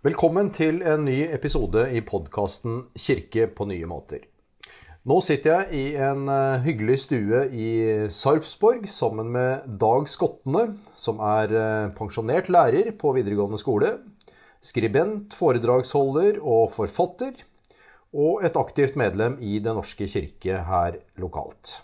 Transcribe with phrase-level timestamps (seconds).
[0.00, 4.22] Velkommen til en ny episode i podkasten 'Kirke på nye måter'.
[5.04, 7.66] Nå sitter jeg i en eh, hyggelig stue i
[8.08, 13.90] Sarpsborg sammen med Dag Skottene, som er eh, pensjonert lærer på videregående skole,
[14.64, 17.36] skribent, foredragsholder og forfatter,
[18.16, 21.82] og et aktivt medlem i Den norske kirke her lokalt.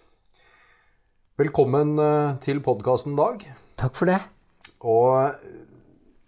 [1.36, 3.44] Velkommen eh, til podkasten, Dag.
[3.76, 4.22] Takk for det.
[4.80, 5.36] Og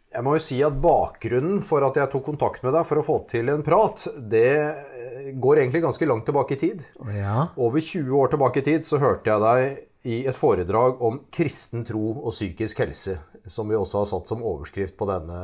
[0.09, 3.05] jeg må jo si at bakgrunnen for at jeg tok kontakt med deg for å
[3.05, 6.87] få til en prat, det eh, går egentlig ganske langt tilbake i tid.
[7.13, 7.51] Ja.
[7.61, 11.85] Over 20 år tilbake i tid så hørte jeg deg i et foredrag om kristen
[11.85, 13.19] tro og psykisk helse,
[13.51, 15.43] som vi også har satt som overskrift på denne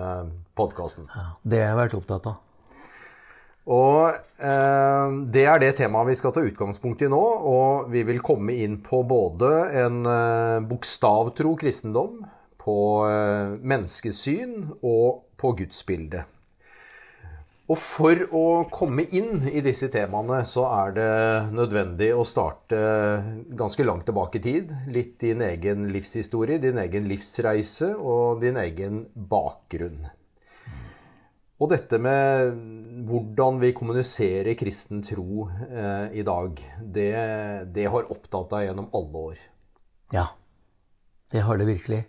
[0.57, 1.11] podkasten.
[1.13, 1.29] ja.
[1.43, 2.41] Det har jeg vært opptatt av.
[3.65, 4.13] Og
[4.45, 7.21] eh, det er det temaet vi skal ta utgangspunkt i nå.
[7.49, 9.53] Og vi vil komme inn på både
[9.85, 12.21] en eh, bokstavtro kristendom,
[12.65, 12.79] på
[13.09, 16.31] eh, menneskesyn og på gudsbildet.
[17.65, 21.13] Og for å komme inn i disse temaene, så er det
[21.57, 22.77] nødvendig å starte
[23.57, 24.75] ganske langt tilbake i tid.
[24.93, 30.05] Litt din egen livshistorie, din egen livsreise og din egen bakgrunn.
[31.57, 32.53] Og dette med
[33.09, 37.13] hvordan vi kommuniserer kristen tro eh, i dag, det,
[37.73, 39.45] det har opptatt deg gjennom alle år.
[40.13, 40.29] Ja.
[41.33, 42.05] Det har det virkelig.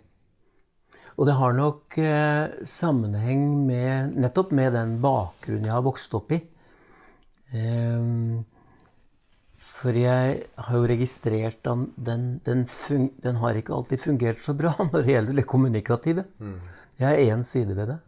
[1.16, 6.34] Og det har nok eh, sammenheng med nettopp med den bakgrunnen jeg har vokst opp
[6.36, 6.42] i.
[7.56, 8.44] Ehm,
[9.56, 12.64] for jeg har jo registrert at den, den,
[13.22, 16.26] den har ikke alltid fungert så bra når det gjelder det kommunikative.
[16.96, 17.98] Det er én side ved det.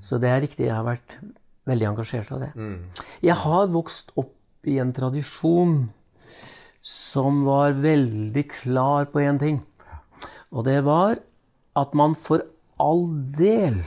[0.00, 1.18] Så det er riktig, jeg har vært
[1.68, 2.50] veldig engasjert av det.
[3.24, 4.36] Jeg har vokst opp
[4.68, 5.76] i en tradisjon
[6.84, 9.62] som var veldig klar på én ting.
[10.52, 11.16] Og det var
[11.74, 12.44] at man for
[12.80, 13.06] all
[13.38, 13.82] del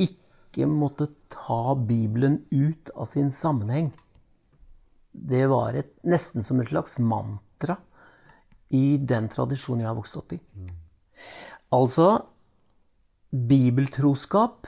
[0.00, 3.92] ikke måtte ta Bibelen ut av sin sammenheng.
[5.12, 7.78] Det var et, nesten som et slags mantra
[8.74, 10.40] i den tradisjonen jeg har vokst opp i.
[11.74, 12.08] Altså
[13.28, 14.66] Bibeltroskap,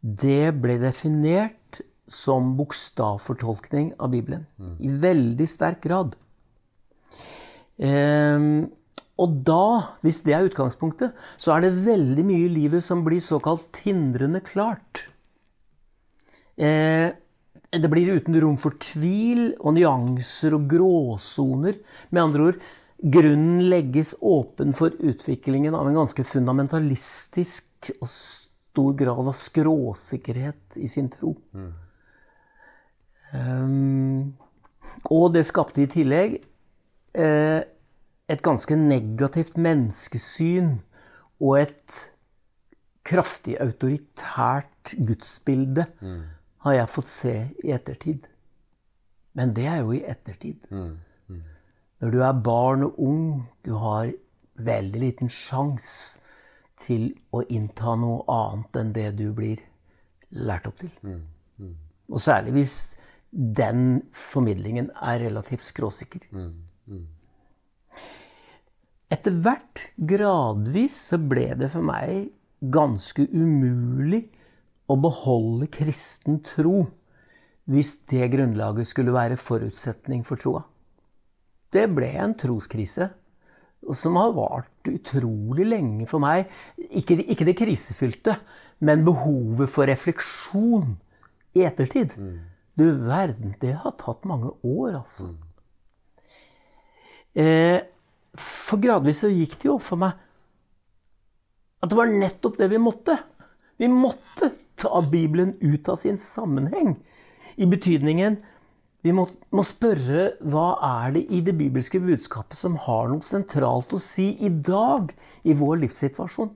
[0.00, 4.46] det ble definert som bokstavfortolkning av Bibelen.
[4.80, 6.16] I veldig sterk grad.
[7.78, 8.70] Ehm,
[9.18, 13.22] og da, hvis det er utgangspunktet, så er det veldig mye i livet som blir
[13.24, 15.08] såkalt tindrende klart.
[16.54, 17.10] Eh,
[17.68, 21.80] det blir uten rom for tvil og nyanser og gråsoner.
[22.14, 22.60] Med andre ord,
[22.98, 30.88] grunnen legges åpen for utviklingen av en ganske fundamentalistisk og stor grad av skråsikkerhet i
[30.90, 31.34] sin tro.
[33.34, 34.38] Um,
[35.12, 36.38] og det skapte i tillegg
[37.18, 37.60] eh,
[38.28, 40.78] et ganske negativt menneskesyn
[41.40, 41.98] og et
[43.08, 45.86] kraftig autoritært gudsbilde
[46.64, 47.34] har jeg fått se
[47.64, 48.26] i ettertid.
[49.32, 50.66] Men det er jo i ettertid.
[52.00, 54.12] Når du er barn og ung, du har
[54.54, 56.20] veldig liten sjanse
[56.78, 59.58] til å innta noe annet enn det du blir
[60.30, 60.90] lært opp til.
[62.12, 62.76] Og særlig hvis
[63.32, 66.28] den formidlingen er relativt skråsikker.
[69.08, 72.28] Etter hvert, gradvis, så ble det for meg
[72.60, 74.26] ganske umulig
[74.88, 76.82] å beholde kristen tro
[77.68, 80.62] hvis det grunnlaget skulle være forutsetning for troa.
[81.72, 83.10] Det ble en troskrise
[83.96, 86.48] som har vart utrolig lenge for meg.
[86.76, 88.38] Ikke, ikke det krisefylte,
[88.84, 90.96] men behovet for refleksjon
[91.56, 92.16] i ettertid.
[92.78, 95.32] Du verden, det har tatt mange år, altså.
[97.38, 97.84] Eh,
[98.36, 100.16] for gradvis så gikk det jo opp for meg
[101.78, 103.14] at det var nettopp det vi måtte.
[103.78, 106.96] Vi måtte ta Bibelen ut av sin sammenheng.
[107.54, 108.40] I betydningen
[109.06, 110.72] vi må, må, spørre hva
[111.04, 115.12] er det i det bibelske budskapet som har noe sentralt å si i dag
[115.46, 116.50] i vår livssituasjon.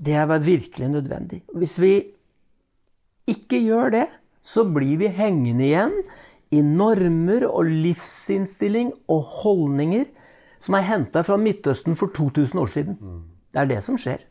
[0.00, 1.42] Det er virkelig nødvendig.
[1.56, 1.94] Hvis vi
[3.28, 4.06] ikke gjør det,
[4.44, 5.96] så blir vi hengende igjen
[6.50, 10.08] i normer og livsinnstilling og holdninger
[10.60, 12.98] som er henta fra Midtøsten for 2000 år siden.
[13.52, 14.26] Det er det som skjer.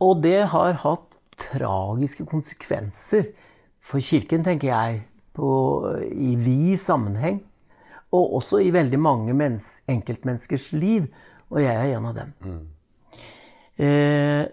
[0.00, 3.30] Og det har hatt tragiske konsekvenser
[3.80, 5.02] for Kirken, tenker jeg,
[5.36, 5.48] på,
[6.12, 7.40] i vid sammenheng.
[8.12, 9.34] Og også i veldig mange
[9.88, 11.06] enkeltmenneskers liv.
[11.50, 12.32] Og jeg er en av dem.
[13.76, 14.46] Eh,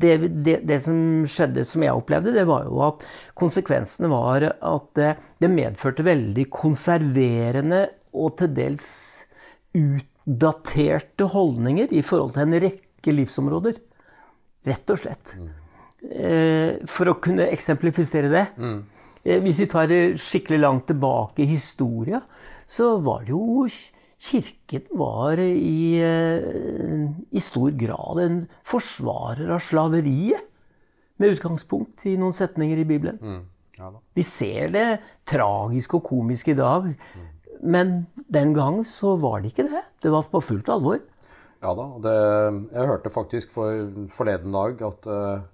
[0.00, 0.14] det,
[0.44, 0.96] det, det, som
[1.28, 3.04] skjedde, som jeg opplevde, det var jo at
[3.38, 7.84] konsekvensene var at det, det medførte veldig konserverende
[8.16, 8.88] og til dels
[9.76, 13.78] utdaterte holdninger i forhold til en rekke livsområder.
[14.66, 15.34] Rett og slett.
[16.00, 21.50] Eh, for å kunne eksemplifisere det eh, Hvis vi tar det skikkelig langt tilbake i
[21.50, 22.22] historia,
[22.64, 23.66] så var det jo
[24.20, 30.46] Kirken var i, eh, i stor grad en forsvarer av slaveriet.
[31.20, 33.46] Med utgangspunkt i noen setninger i Bibelen.
[33.80, 34.00] Ja da.
[34.16, 34.86] Vi ser det
[35.28, 36.90] tragiske og komiske i dag,
[37.60, 39.82] men den gang så var det ikke det.
[40.00, 41.00] Det var på fullt alvor.
[41.60, 41.86] Ja da.
[42.00, 42.16] Det,
[42.72, 45.44] jeg hørte faktisk for, forleden dag at uh,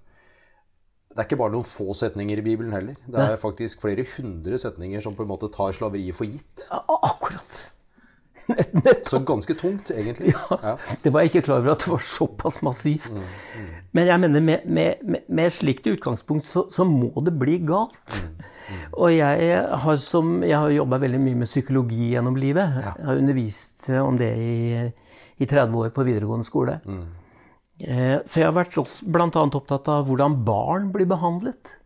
[1.10, 2.98] det er ikke bare noen få setninger i Bibelen heller.
[3.06, 6.66] Det er faktisk flere hundre setninger som på en måte tar slaveriet for gitt.
[6.70, 7.54] Akkurat.
[9.10, 10.32] Så ganske tungt, egentlig.
[10.62, 10.76] Ja.
[11.02, 13.10] Det var jeg ikke klar over at det var såpass massivt.
[13.96, 18.20] Men jeg mener med, med, med, slikt utgangspunkt så, så må det bli galt.
[18.98, 22.80] Og jeg har, som, jeg har jobba veldig mye med psykologi gjennom livet.
[22.82, 24.56] Jeg har undervist om det i,
[25.38, 26.78] i 30 år på videregående skole.
[27.78, 29.28] Eh, Så jeg har vært bl.a.
[29.28, 31.76] opptatt av hvordan barn blir behandlet.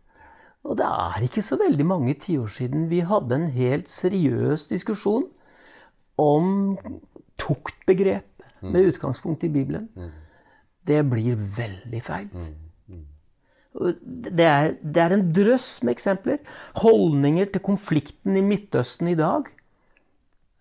[0.67, 5.25] Og det er ikke så veldig mange tiår siden vi hadde en helt seriøs diskusjon
[6.21, 6.75] om
[7.41, 9.87] tuktbegrepet med utgangspunkt i Bibelen.
[10.85, 12.29] Det blir veldig feil.
[13.71, 16.41] Og Det er, det er en drøss med eksempler.
[16.81, 19.47] Holdninger til konflikten i Midtøsten i dag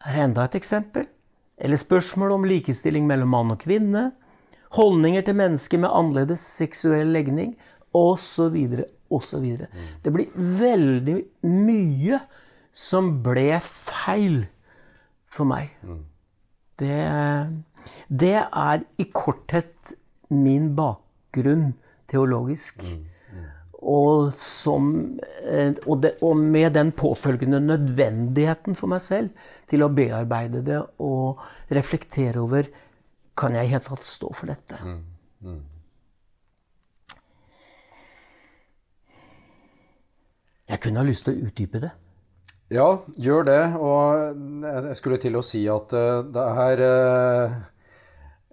[0.06, 1.08] er enda et eksempel.
[1.60, 4.12] Eller spørsmål om likestilling mellom mann og kvinne.
[4.78, 7.56] Holdninger til mennesker med annerledes seksuell legning,
[7.92, 8.56] osv.
[9.10, 9.46] osv.
[10.04, 11.18] Det blir veldig
[11.50, 12.20] mye
[12.72, 14.44] som ble feil
[15.30, 15.70] for meg.
[16.80, 16.96] Det,
[18.08, 19.94] det er i korthet
[20.30, 21.72] min bakgrunn
[22.10, 22.84] teologisk.
[23.80, 24.90] Og, som,
[25.48, 29.30] eh, og, det, og med den påfølgende nødvendigheten for meg selv
[29.70, 31.40] til å bearbeide det og
[31.72, 32.68] reflektere over
[33.40, 34.76] Kan jeg i hele tatt stå for dette?
[40.68, 41.90] Jeg kunne ha lyst til å utdype det.
[42.70, 43.62] Ja, gjør det.
[43.82, 47.56] Og jeg skulle til å si at eh, det er eh,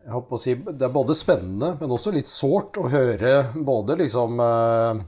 [0.08, 3.98] jeg håper å si, Det er både spennende, men også litt sårt å høre både
[4.02, 5.04] liksom eh,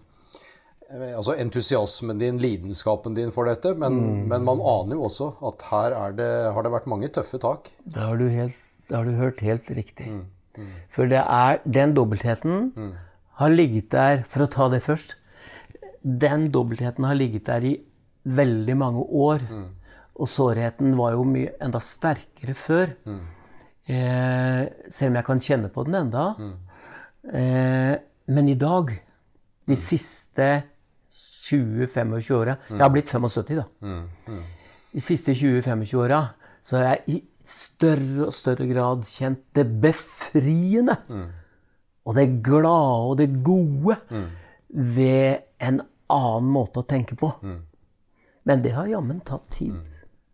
[1.15, 5.95] altså entusiasmen din, lidenskapen din for dette, men, men man aner jo også at her
[5.97, 7.71] er det, har det vært mange tøffe tak.
[7.85, 8.57] Da har du, helt,
[8.89, 10.09] da har du hørt helt riktig.
[10.93, 12.73] For det er den dobbeltheten
[13.39, 15.13] har ligget der For å ta det først.
[16.03, 17.77] Den dobbeltheten har ligget der i
[18.25, 19.39] veldig mange år.
[20.19, 22.89] Og sårheten var jo mye enda sterkere før.
[23.89, 26.35] Eh, selv om jeg kan kjenne på den enda.
[27.33, 27.95] Eh,
[28.27, 28.91] men i dag,
[29.67, 30.63] de siste
[31.49, 33.63] 20-25 åra Jeg har blitt 75, da.
[34.93, 36.23] De siste 20-25 åra
[36.63, 40.97] så har jeg i større og større grad kjent det befriende.
[42.05, 43.95] Og det glade og det gode
[44.69, 47.31] ved en annen måte å tenke på.
[48.43, 49.75] Men det har jammen tatt tid.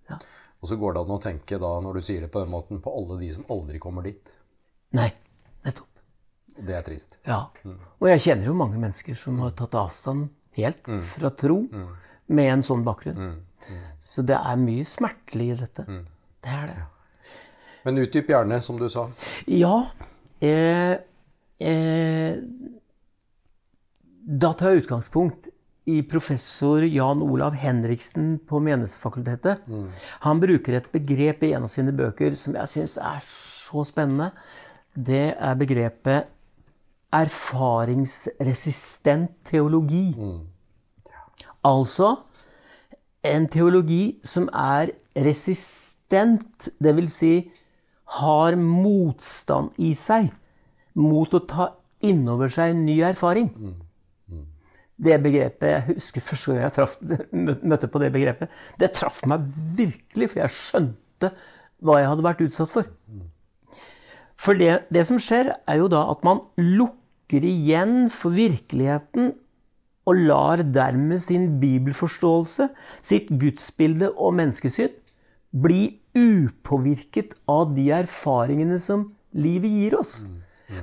[0.10, 0.19] Ja.
[0.62, 2.81] Og så går det an å tenke da, når du sier det på den måten,
[2.81, 4.31] på alle de som aldri kommer dit.
[4.96, 5.10] Nei,
[5.66, 5.92] nettopp.
[6.56, 7.18] Det er trist.
[7.28, 7.42] Ja.
[8.00, 11.57] Og jeg kjenner jo mange mennesker som har tatt avstand helt fra tro
[12.31, 13.42] med en sånn bakgrunn.
[14.00, 15.86] Så det er mye smertelig i dette.
[16.46, 16.78] Det er det.
[17.86, 19.06] Men utdyp gjerne, som du sa.
[19.46, 19.75] Ja
[20.41, 20.96] eh,
[21.62, 22.38] eh,
[24.25, 25.51] Da tar jeg utgangspunkt
[25.86, 29.58] i professor Jan Olav Henriksen på Menighetsfakultetet.
[30.25, 34.32] Han bruker et begrep i en av sine bøker som jeg syns er så spennende.
[34.96, 36.24] Det er begrepet
[37.13, 40.15] erfaringsresistent teologi.
[41.65, 42.15] Altså
[43.25, 47.13] en teologi som er resistent, dvs.
[47.13, 47.51] Si
[48.20, 50.30] har motstand i seg
[50.94, 51.70] mot å ta
[52.06, 53.50] innover seg ny erfaring.
[54.96, 56.98] Det begrepet, Jeg husker første gang jeg traff,
[57.34, 58.52] møtte på det begrepet.
[58.80, 59.44] Det traff meg
[59.75, 61.32] virkelig, for jeg skjønte
[61.84, 62.92] hva jeg hadde vært utsatt for.
[64.40, 69.34] For det, det som skjer, er jo da at man lukker igjen for virkeligheten
[70.06, 72.70] og lar dermed sin bibelforståelse,
[73.02, 74.94] sitt gudsbilde og menneskesyn
[75.56, 80.20] bli upåvirket av de erfaringene som livet gir oss.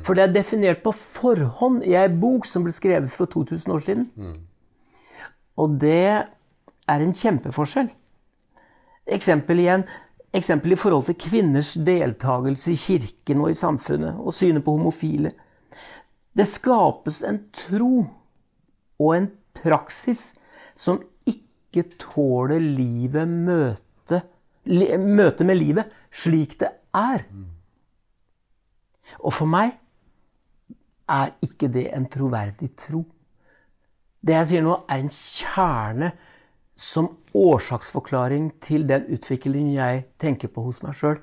[0.07, 3.83] For det er definert på forhånd i ei bok som ble skrevet for 2000 år
[3.83, 4.07] siden.
[5.59, 6.25] Og det
[6.89, 7.91] er en kjempeforskjell.
[9.07, 9.85] Eksempel igjen.
[10.33, 15.35] Eksempel i forhold til kvinners deltakelse i kirken og i samfunnet, og synet på homofile.
[16.33, 18.07] Det skapes en tro
[18.99, 20.33] og en praksis
[20.79, 24.23] som ikke tåler livet møte,
[24.65, 27.27] møte med livet slik det er.
[29.23, 29.77] Og for meg
[31.13, 33.05] er ikke det en troverdig tro.
[34.23, 36.13] Det jeg sier nå, er en kjerne
[36.79, 41.21] som årsaksforklaring til den utviklingen jeg tenker på hos meg sjøl.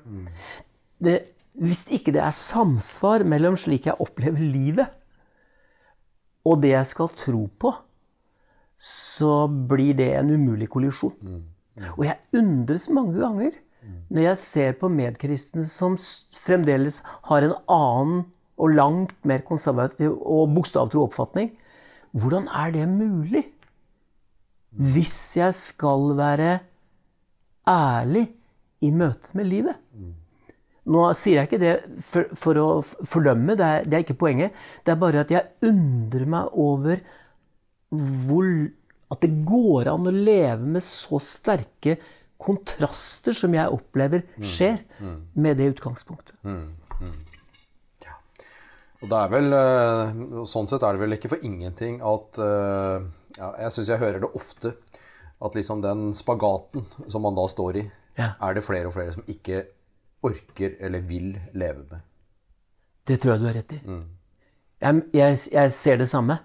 [1.00, 4.88] Hvis ikke det er samsvar mellom slik jeg opplever livet,
[6.46, 7.72] og det jeg skal tro på,
[8.80, 11.42] så blir det en umulig kollisjon.
[11.98, 13.58] Og jeg undres mange ganger
[14.10, 15.96] når jeg ser på medkristne som
[16.34, 18.24] fremdeles har en annen
[18.60, 21.52] og langt mer konservativ og bokstavtro oppfatning.
[22.12, 23.46] Hvordan er det mulig?
[24.70, 26.58] Hvis jeg skal være
[27.68, 28.26] ærlig
[28.84, 29.78] i møte med livet.
[30.90, 34.56] Nå sier jeg ikke det for, for å fordømme, det er, det er, ikke poenget.
[34.84, 37.02] Det er bare at jeg undrer meg over
[37.90, 38.48] hvor,
[39.12, 41.98] at det går an å leve med så sterke
[42.40, 44.80] kontraster som jeg opplever skjer
[45.36, 46.34] med det utgangspunktet.
[48.04, 48.14] Ja.
[49.00, 49.54] Og det er vel,
[50.48, 54.32] Sånn sett er det vel ikke for ingenting at ja, Jeg syns jeg hører det
[54.36, 54.74] ofte.
[55.40, 57.86] At liksom den spagaten som man da står i,
[58.18, 58.34] Ja.
[58.44, 59.62] er det flere og flere som ikke
[60.22, 62.02] orker eller vil leve med.
[63.08, 63.78] Det tror jeg du har rett i.
[64.80, 66.36] Jeg, jeg, jeg ser det samme.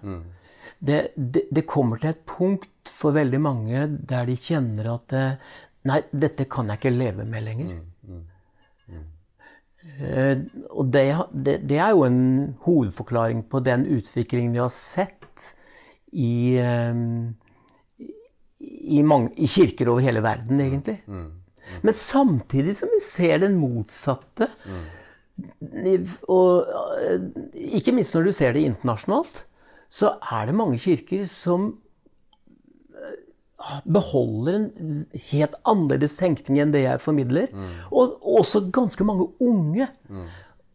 [0.80, 5.36] Det, det, det kommer til et punkt for veldig mange der de kjenner at eh,
[5.86, 7.76] Nei, dette kan jeg ikke leve med lenger.
[9.96, 10.40] Eh,
[10.74, 12.20] og det, det, det er jo en
[12.66, 15.52] hovedforklaring på den utviklingen vi har sett
[16.10, 16.98] i, eh,
[18.58, 20.98] i, mange, i kirker over hele verden, egentlig.
[21.82, 24.50] Men samtidig som vi ser den motsatte
[26.32, 26.68] og
[27.02, 27.24] eh,
[27.78, 29.42] ikke minst når du ser det internasjonalt,
[29.92, 31.74] så er det mange kirker som
[33.84, 37.48] beholder en helt annerledes tenkning enn det jeg formidler.
[37.90, 39.88] Og også ganske mange unge.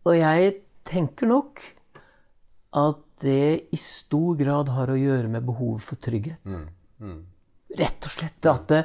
[0.05, 0.55] Og jeg
[0.89, 1.61] tenker nok
[2.73, 6.39] at det i stor grad har å gjøre med behovet for trygghet.
[7.77, 8.79] Rett og slett at det,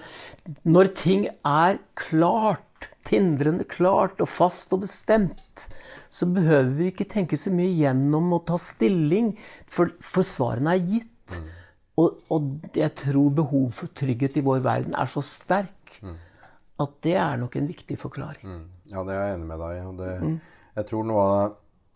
[0.69, 2.63] når ting er klart,
[3.07, 5.65] tindrende klart og fast og bestemt,
[6.13, 9.33] så behøver vi ikke tenke så mye gjennom å ta stilling,
[9.67, 11.39] for, for svarene er gitt.
[11.97, 16.01] Og, og jeg tror behovet for trygghet i vår verden er så sterk
[16.79, 18.67] at det er nok en viktig forklaring.
[18.93, 19.97] Ja, det er jeg enig med deg i.
[20.03, 20.41] det-
[20.77, 21.55] Jeg tror noe av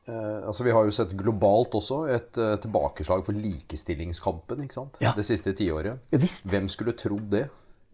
[0.09, 4.97] eh, altså Vi har jo sett globalt også et eh, tilbakeslag for likestillingskampen ikke sant?
[5.05, 5.13] Ja.
[5.15, 5.99] det siste tiåret.
[6.11, 6.47] Ja, visst.
[6.49, 7.51] Hvem skulle trodd det?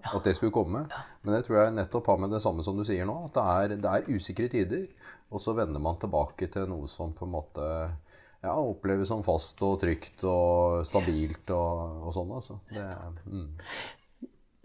[0.06, 0.84] At det skulle komme.
[1.24, 3.24] Men det tror jeg nettopp har med det samme som du sier nå.
[3.26, 4.86] At det er, det er usikre tider.
[5.34, 7.66] Og så vender man tilbake til noe som på en måte
[8.42, 12.30] ja, oppleves som fast og trygt og stabilt og, og sånn.
[12.36, 12.58] Altså.
[12.70, 12.84] Det,
[13.26, 13.48] mm.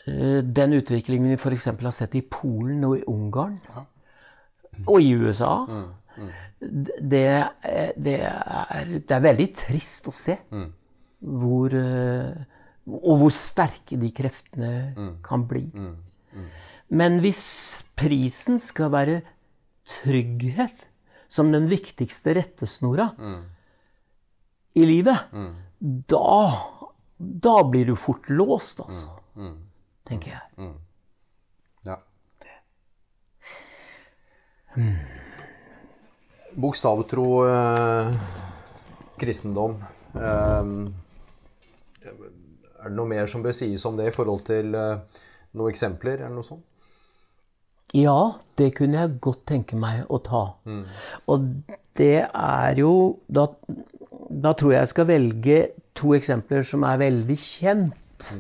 [0.08, 1.66] Eh, Den utviklingen vi f.eks.
[1.72, 3.58] har sett i Polen og i Ungarn,
[4.88, 5.56] og i USA,
[6.62, 10.36] Det, er- det, er, det er veldig trist å se
[11.22, 12.44] hvor eh,
[12.92, 15.68] Og hvor sterke de kreftene kan bli.
[16.90, 17.42] Men hvis
[17.96, 19.20] prisen skal være
[19.88, 20.88] trygghet
[21.32, 23.12] som den viktigste rettesnora
[24.74, 25.32] i livet,
[25.80, 26.36] da,
[27.18, 29.10] da blir du fort låst, altså.
[30.08, 30.72] Tenker jeg.
[31.88, 31.98] Ja.
[36.56, 38.14] Bokstavtro eh,
[39.20, 39.76] kristendom
[40.16, 40.72] eh,
[42.04, 45.22] Er det noe mer som bør sies om det i forhold til eh,
[45.56, 46.66] noen eksempler, eller noe sånt?
[47.96, 50.44] Ja, det kunne jeg godt tenke meg å ta.
[51.28, 51.48] Og
[52.00, 52.92] det er jo
[53.28, 53.50] da,
[54.32, 55.60] da tror jeg jeg skal velge
[55.98, 58.32] to eksempler som er veldig kjent.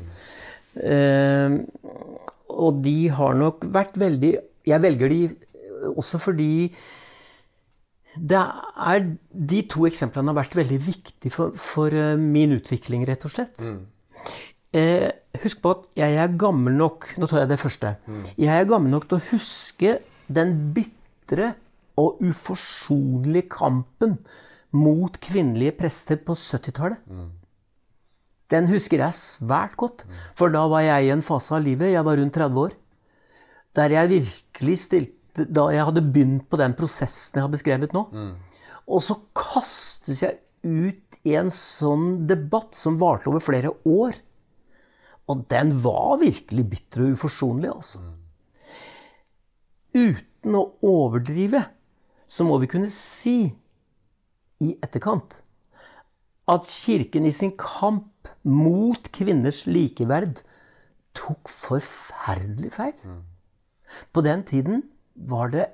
[0.79, 1.57] Eh,
[2.51, 4.29] og de har nok vært veldig
[4.69, 5.21] Jeg velger de
[5.97, 6.71] også fordi
[8.15, 13.23] det er, de to eksemplene har vært veldig viktige for, for eh, min utvikling, rett
[13.25, 13.63] og slett.
[14.75, 15.07] Eh,
[15.43, 17.95] husk på at jeg er gammel nok Nå tar jeg det første.
[18.39, 19.97] Jeg er gammel nok til å huske
[20.31, 21.53] den bitre
[21.99, 24.19] og uforsonlige kampen
[24.71, 26.99] mot kvinnelige prester på 70-tallet.
[28.51, 32.03] Den husker jeg svært godt, for da var jeg i en fase av livet, jeg
[32.03, 32.73] var rundt 30 år,
[33.75, 38.01] der jeg virkelig stilte Da jeg hadde begynt på den prosessen jeg har beskrevet nå.
[38.91, 44.11] Og så kastes jeg ut i en sånn debatt som varte over flere år.
[45.31, 48.01] Og den var virkelig bitter og uforsonlig, altså.
[49.95, 51.63] Uten å overdrive,
[52.27, 53.53] så må vi kunne si
[54.61, 55.41] i etterkant
[56.51, 60.41] at Kirken i sin kamp mot kvinners likeverd
[61.17, 62.95] tok forferdelig feil.
[64.13, 64.83] På den tiden
[65.15, 65.67] var det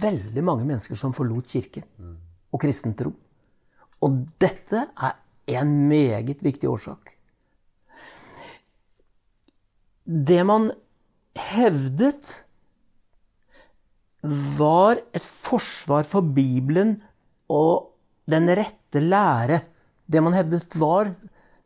[0.00, 1.84] veldig mange mennesker som forlot kirken
[2.54, 3.12] og kristen tro.
[4.04, 5.18] Og dette er
[5.58, 7.12] en meget viktig årsak.
[10.04, 10.70] Det man
[11.36, 12.40] hevdet,
[14.56, 17.02] var et forsvar for Bibelen
[17.52, 17.90] og
[18.30, 19.62] den rette lære.
[20.06, 21.14] Det man hevdet var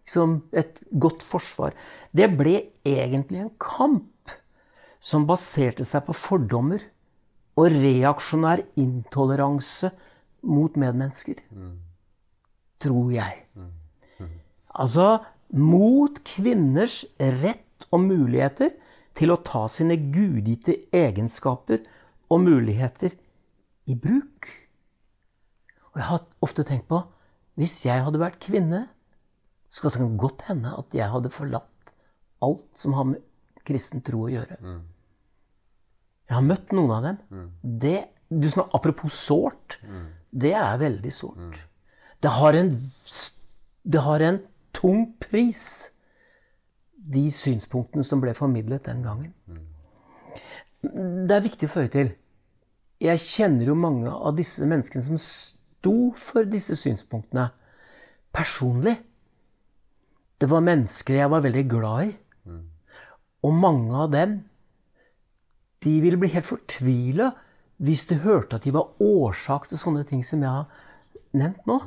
[0.07, 1.75] liksom et godt forsvar.
[2.15, 4.37] Det ble egentlig en kamp
[5.01, 6.83] som baserte seg på fordommer
[7.59, 9.91] og reaksjonær intoleranse
[10.47, 11.43] mot medmennesker.
[12.79, 13.45] Tror jeg.
[14.79, 15.19] Altså
[15.59, 18.75] mot kvinners rett og muligheter
[19.19, 21.83] til å ta sine gudgitte egenskaper
[22.31, 23.17] og muligheter
[23.89, 24.47] i bruk.
[25.99, 27.01] Og jeg har ofte tenkt på
[27.59, 28.85] hvis jeg hadde vært kvinne,
[29.67, 31.91] så kan det godt hende at jeg hadde forlatt
[32.47, 33.25] alt som har med
[33.67, 34.61] kristen tro å gjøre.
[36.29, 37.19] Jeg har møtt noen av dem.
[37.83, 37.97] Det,
[38.31, 39.81] du snakker, apropos sårt.
[40.31, 41.59] Det er veldig sårt.
[42.23, 42.71] Det har en,
[43.83, 44.39] det har en
[44.77, 45.67] tung pris,
[46.95, 49.35] de synspunktene som ble formidlet den gangen.
[51.27, 52.15] Det er viktig å føye til.
[53.03, 55.19] Jeg kjenner jo mange av disse menneskene som
[55.89, 57.49] sto for disse synspunktene
[58.35, 58.99] personlig.
[60.39, 62.13] Det var mennesker jeg var veldig glad i.
[63.43, 64.41] Og mange av dem
[65.81, 67.31] de ville bli helt fortvila
[67.79, 70.67] hvis de hørte at de var årsak til sånne ting som jeg har
[71.39, 71.79] nevnt nå.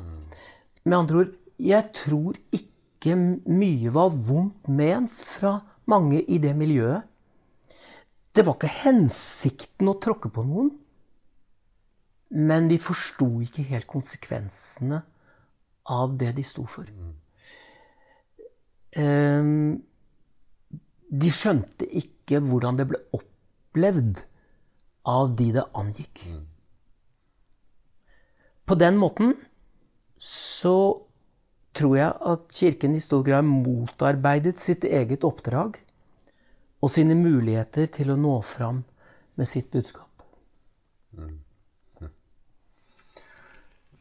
[0.84, 7.04] Med andre ord, jeg tror ikke mye var vondt ment fra mange i det miljøet.
[8.32, 10.72] Det var ikke hensikten å tråkke på noen.
[12.32, 15.02] Men de forsto ikke helt konsekvensene
[15.92, 16.88] av det de sto for.
[18.96, 19.82] Um,
[21.12, 24.24] de skjønte ikke hvordan det ble opplevd
[25.08, 26.24] av de det angikk.
[28.64, 29.34] På den måten
[30.22, 30.76] så
[31.76, 35.80] tror jeg at Kirken i stor grad motarbeidet sitt eget oppdrag
[36.82, 38.84] og sine muligheter til å nå fram
[39.36, 40.11] med sitt budskap.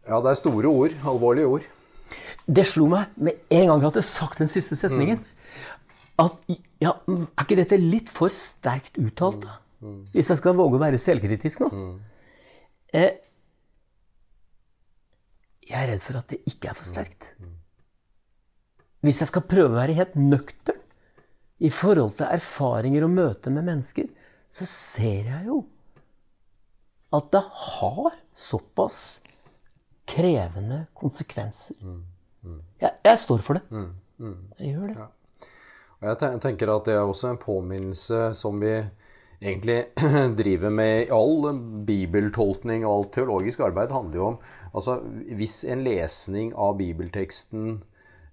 [0.07, 0.95] Ja, det er store ord.
[1.07, 1.67] Alvorlige ord.
[2.47, 5.21] Det slo meg med en gang jeg hadde sagt den siste setningen,
[6.19, 6.37] at
[6.81, 9.45] ja, er ikke dette litt for sterkt uttalt?
[9.45, 9.59] da?
[10.13, 11.69] Hvis jeg skal våge å være selvkritisk nå.
[12.93, 13.13] Eh,
[15.69, 17.31] jeg er redd for at det ikke er for sterkt.
[19.01, 20.81] Hvis jeg skal prøve å være helt nøktern
[21.61, 24.09] i forhold til erfaringer og møte med mennesker,
[24.51, 25.61] så ser jeg jo
[27.15, 29.21] at det har såpass
[30.11, 31.77] krevende konsekvenser.
[32.81, 33.87] Jeg, jeg står for det.
[34.59, 35.09] Jeg gjør det.
[36.01, 38.73] Og jeg tenker at det er også en påminnelse som vi
[39.41, 39.77] egentlig
[40.41, 44.37] driver med i all bibeltolkning og alt teologisk arbeid handler jo om
[44.73, 44.99] altså
[45.37, 47.81] Hvis en lesning av bibelteksten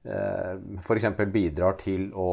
[0.08, 1.06] f.eks.
[1.32, 2.28] bidrar til å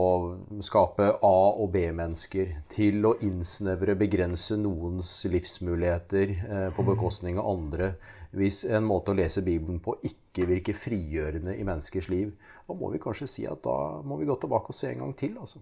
[0.63, 7.95] skape A- og B-mennesker, til å innsnevre, begrense noens livsmuligheter eh, på bekostning av andre
[8.35, 12.33] Hvis en måte å lese Bibelen på ikke virker frigjørende i menneskers liv,
[12.67, 15.13] da må vi kanskje si at da må vi gå tilbake og se en gang
[15.15, 15.38] til.
[15.39, 15.61] altså.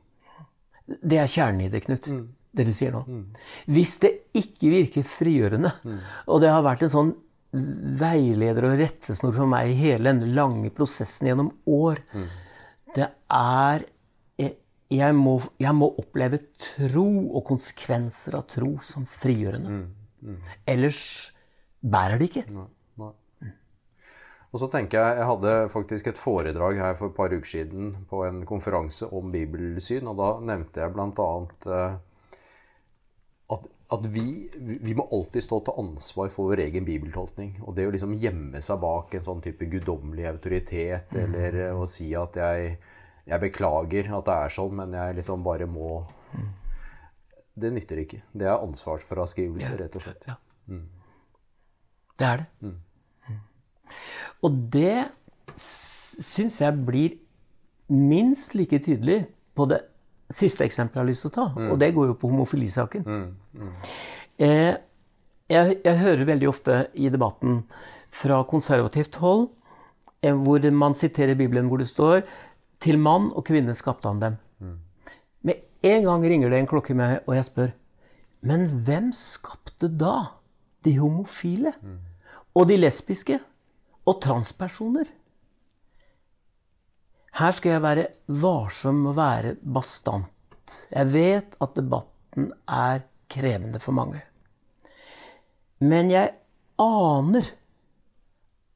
[0.87, 2.09] Det er kjernen i det, Knut.
[2.53, 3.03] Det du sier nå.
[3.65, 5.71] Hvis det ikke virker frigjørende,
[6.29, 7.13] og det har vært en sånn
[7.53, 11.99] veileder og rettesnor for meg i hele denne lange prosessen gjennom år,
[12.95, 13.85] det er
[14.39, 14.57] jeg-
[14.89, 17.05] jeg må, jeg må oppleve tro
[17.37, 19.87] og konsekvenser av tro som frigjørende.
[20.67, 21.31] Ellers
[21.83, 22.45] bærer det ikke.
[22.97, 23.11] Nei.
[24.53, 28.05] Og så tenker jeg, Jeg hadde faktisk et foredrag her for et par uker siden
[28.07, 30.07] på en konferanse om bibelsyn.
[30.07, 31.07] og Da nevnte jeg bl.a.
[31.41, 31.99] At,
[33.91, 37.57] at vi, vi må alltid stå til ansvar for vår egen bibeltolkning.
[37.67, 41.85] Og det å liksom gjemme seg bak en sånn type guddommelig autoritet, eller eh, å
[41.89, 42.77] si at jeg,
[43.27, 46.01] jeg beklager at det er sånn, men jeg liksom bare må
[47.53, 48.23] Det nytter ikke.
[48.33, 50.23] Det er ansvarsfraskrivelse, rett og slett.
[50.25, 50.39] Ja.
[52.17, 52.47] Det er det.
[52.65, 52.79] Mm.
[54.41, 54.95] Og det
[55.59, 57.19] syns jeg blir
[57.93, 59.83] minst like tydelig på det
[60.31, 61.45] siste eksempelet jeg har lyst til å ta.
[61.71, 63.07] Og det går jo på homofilisaken.
[64.39, 64.73] Eh,
[65.49, 67.63] jeg, jeg hører veldig ofte i debatten
[68.13, 69.47] fra konservativt hold
[70.23, 72.23] eh, hvor man siterer Bibelen hvor det står
[72.83, 74.39] til mann og kvinne skapte han dem.
[75.43, 77.71] Med en gang ringer det en klokke i meg, og jeg spør
[78.43, 80.39] Men hvem skapte da
[80.83, 81.73] de homofile?
[82.55, 83.39] Og de lesbiske?
[84.05, 85.07] Og transpersoner?
[87.33, 88.05] Her skal jeg være
[88.43, 90.75] varsom å være bastant.
[90.93, 94.21] Jeg vet at debatten er krevende for mange.
[95.83, 96.35] Men jeg
[96.81, 97.49] aner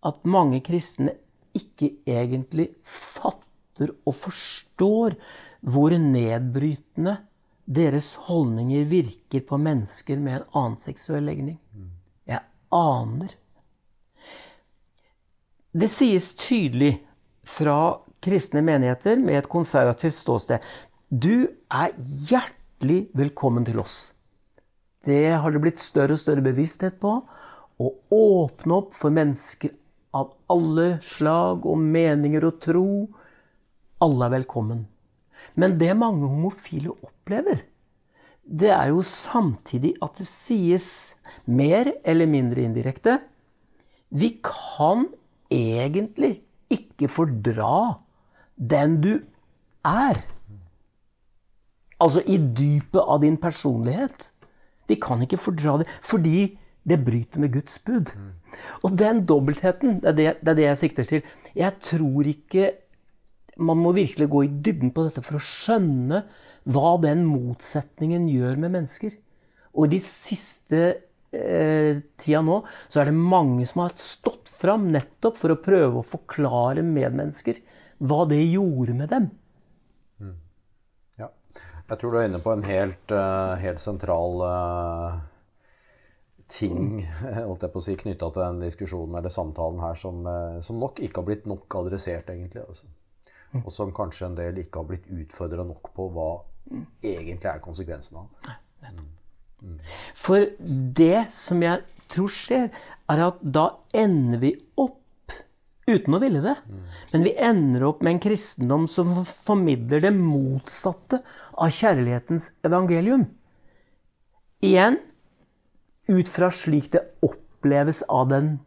[0.08, 1.14] at mange kristne
[1.58, 5.16] ikke egentlig fatter og forstår
[5.68, 7.18] hvor nedbrytende
[7.68, 11.60] deres holdninger virker på mennesker med en annen seksuell legning.
[12.26, 12.42] Jeg
[12.74, 13.34] aner.
[15.78, 16.96] Det sies tydelig
[17.48, 17.78] fra
[18.24, 20.64] kristne menigheter med et konservativt ståsted
[21.08, 21.94] du er
[22.28, 24.12] hjertelig velkommen til oss.
[25.08, 27.22] Det har det blitt større og større bevissthet på.
[27.80, 29.72] Å åpne opp for mennesker
[30.18, 32.90] av alle slag og meninger og tro.
[34.04, 34.84] Alle er velkommen.
[35.56, 37.62] Men det mange homofile opplever,
[38.44, 40.90] det er jo samtidig at det sies
[41.46, 43.18] mer eller mindre indirekte
[44.08, 45.06] Vi kan
[45.52, 47.72] egentlig ikke fordra
[48.58, 49.14] den du
[49.86, 50.20] er.
[52.02, 54.32] Altså i dypet av din personlighet.
[54.88, 58.14] De kan ikke fordra det fordi det bryter med Guds bud.
[58.86, 61.32] Og den dobbeltheten, det er det, det er det, jeg sikter til.
[61.56, 62.74] Jeg tror ikke
[63.58, 66.20] Man må virkelig gå i dybden på dette for å skjønne
[66.70, 69.16] hva den motsetningen gjør med mennesker.
[69.74, 70.82] Og i de siste
[71.34, 76.04] eh, tida nå så er det mange som har stått fram nettopp for å prøve
[76.04, 77.58] å forklare medmennesker
[77.98, 79.30] hva det gjorde med dem.
[81.18, 81.30] Ja,
[81.90, 85.18] Jeg tror du er inne på en helt, uh, helt sentral uh,
[86.48, 87.02] ting
[87.48, 90.80] holdt jeg på å si, knytta til den diskusjonen eller samtalen her, som, uh, som,
[90.82, 92.64] nok ikke har blitt nok adressert, egentlig.
[92.68, 92.92] Altså.
[93.64, 96.32] Og som kanskje en del ikke har blitt utfordra nok på hva
[97.02, 98.56] egentlig er konsekvensen av.
[99.64, 99.78] Mm.
[100.14, 100.44] For
[101.00, 101.82] det som jeg
[102.12, 102.68] tror skjer,
[103.10, 105.00] er at da ender vi opp
[105.88, 106.56] uten å ville det.
[107.14, 111.22] Men vi ender opp med en kristendom som formidler det motsatte
[111.56, 113.28] av kjærlighetens evangelium.
[114.64, 115.00] Igjen
[116.08, 118.58] ut fra slik det oppleves av den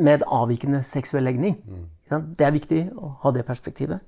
[0.00, 1.56] med avvikende seksuell legning.
[2.10, 4.00] Det er viktig å ha det perspektivet.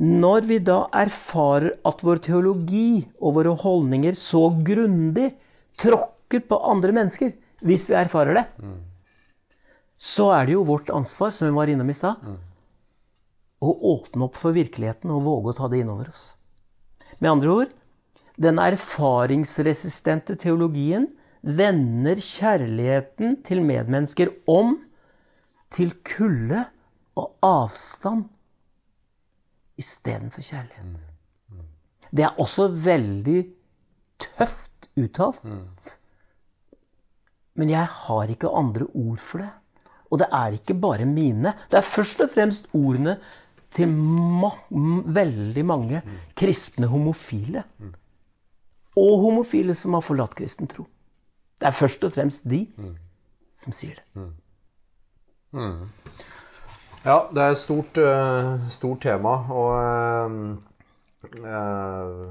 [0.00, 5.32] Når vi da erfarer at vår teologi og våre holdninger så grundig
[5.78, 7.34] tråkker på andre mennesker,
[7.66, 8.44] hvis vi erfarer det,
[10.00, 12.38] så er det jo vårt ansvar, som vi var innom i stad, mm.
[13.60, 16.30] å åpne opp for virkeligheten og våge å ta det innover oss.
[17.20, 17.76] Med andre ord
[18.40, 21.10] den erfaringsresistente teologien
[21.44, 24.78] vender kjærligheten til medmennesker om
[25.72, 26.64] til kulde
[27.20, 28.24] og avstand
[29.80, 30.88] istedenfor kjærlighet.
[30.88, 31.60] Mm.
[31.60, 31.68] Mm.
[32.16, 33.40] Det er også veldig
[34.20, 35.44] tøft uttalt.
[37.60, 39.50] Men jeg har ikke andre ord for det.
[40.10, 41.54] Og det er ikke bare mine.
[41.70, 43.16] Det er først og fremst ordene
[43.74, 44.50] til ma
[45.14, 46.02] veldig mange
[46.36, 47.62] kristne homofile.
[48.98, 50.88] Og homofile som har forlatt kristen tro.
[51.60, 52.64] Det er først og fremst de
[53.54, 54.26] som sier det.
[57.04, 59.32] Ja, det er et stort, uh, stort tema.
[59.50, 60.56] Og uh,
[61.40, 62.26] uh,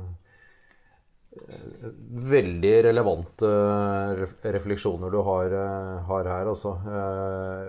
[2.32, 3.50] veldig relevante
[4.44, 6.76] refleksjoner du har, eh, har her, altså.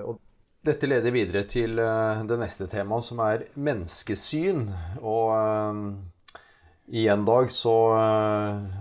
[0.04, 0.18] Og
[0.64, 4.66] dette leder videre til eh, det neste temaet, som er menneskesyn.
[5.00, 5.32] Og
[6.90, 7.74] en Dag, så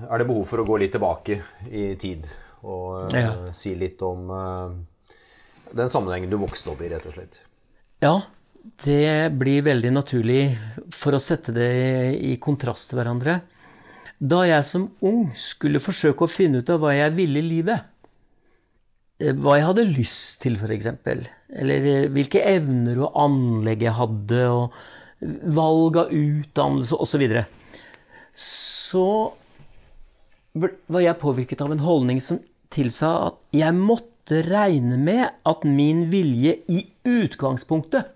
[0.10, 2.26] er det behov for å gå litt tilbake i tid.
[2.66, 3.54] Og ja.
[3.56, 4.32] si litt om
[5.72, 7.44] den sammenhengen du vokste opp i, rett og slett.
[8.02, 8.16] Ja,
[8.84, 10.44] det blir veldig naturlig
[10.94, 11.70] for å sette det
[12.18, 13.40] i kontrast til hverandre.
[14.20, 17.86] Da jeg som ung skulle forsøke å finne ut av hva jeg ville i livet,
[19.24, 20.90] eh, hva jeg hadde lyst til, f.eks.,
[21.50, 24.76] eller eh, hvilke evner og anlegg jeg hadde, og
[25.56, 27.26] valg av utdannelse osv.,
[28.36, 29.08] så, så
[30.60, 32.40] var jeg påvirket av en holdning som
[32.74, 38.12] tilsa at jeg måtte regne med at min vilje i utgangspunktet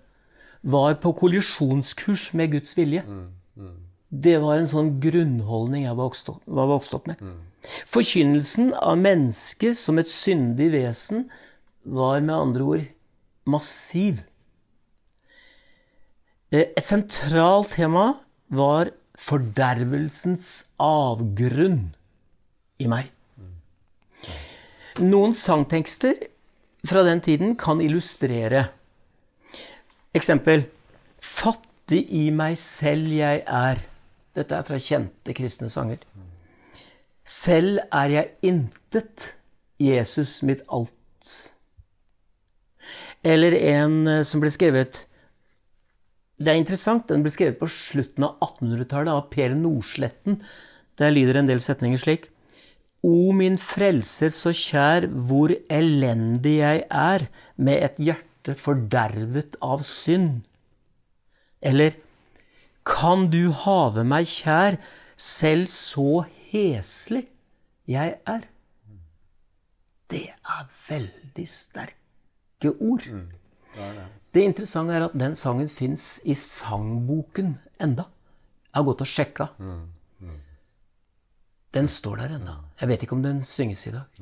[0.64, 3.02] var på kollisjonskurs med Guds vilje.
[3.04, 3.26] Mm.
[4.14, 7.18] Det var en sånn grunnholdning jeg var vokst opp, med.
[7.18, 7.40] Mm.
[7.88, 11.26] Forkynnelsen av mennesket som et syndig vesen
[11.82, 12.84] var med andre ord
[13.50, 14.22] massiv.
[16.52, 18.12] Eh, et sentralt tema
[18.54, 20.46] var fordervelsens
[20.82, 21.94] avgrunn
[22.82, 23.10] i meg.
[25.02, 26.14] Noen sangtekster
[26.86, 28.68] fra den tiden kan illustrere.
[30.14, 30.68] Eksempel
[31.24, 33.80] Fattig i meg selv jeg er.
[34.34, 36.02] Dette er fra kjente kristne sanger.
[37.24, 39.34] Selv er jeg intet,
[39.80, 40.92] Jesus mitt alt.
[43.24, 45.00] Eller en eh, som ble skrevet
[46.36, 50.40] Det er interessant, den ble skrevet på slutten av 1800-tallet av Per Nordsletten.
[51.00, 52.28] Der lyder en del setninger slik.
[53.04, 60.42] O min frelser så kjær, hvor elendig jeg er, med et hjerte fordervet av synd?
[61.64, 61.96] Eller
[62.84, 64.78] kan du have meg kjær,
[65.16, 67.26] selv så heslig
[67.88, 68.46] jeg er?
[70.10, 73.04] Det er veldig sterke ord.
[74.32, 78.06] det, interessante er at den sangen fins i sangboken enda.
[78.70, 79.48] Jeg har gått og sjekka.
[81.74, 82.54] Den står der ennå.
[82.80, 84.20] Jeg vet ikke om den synges i dag.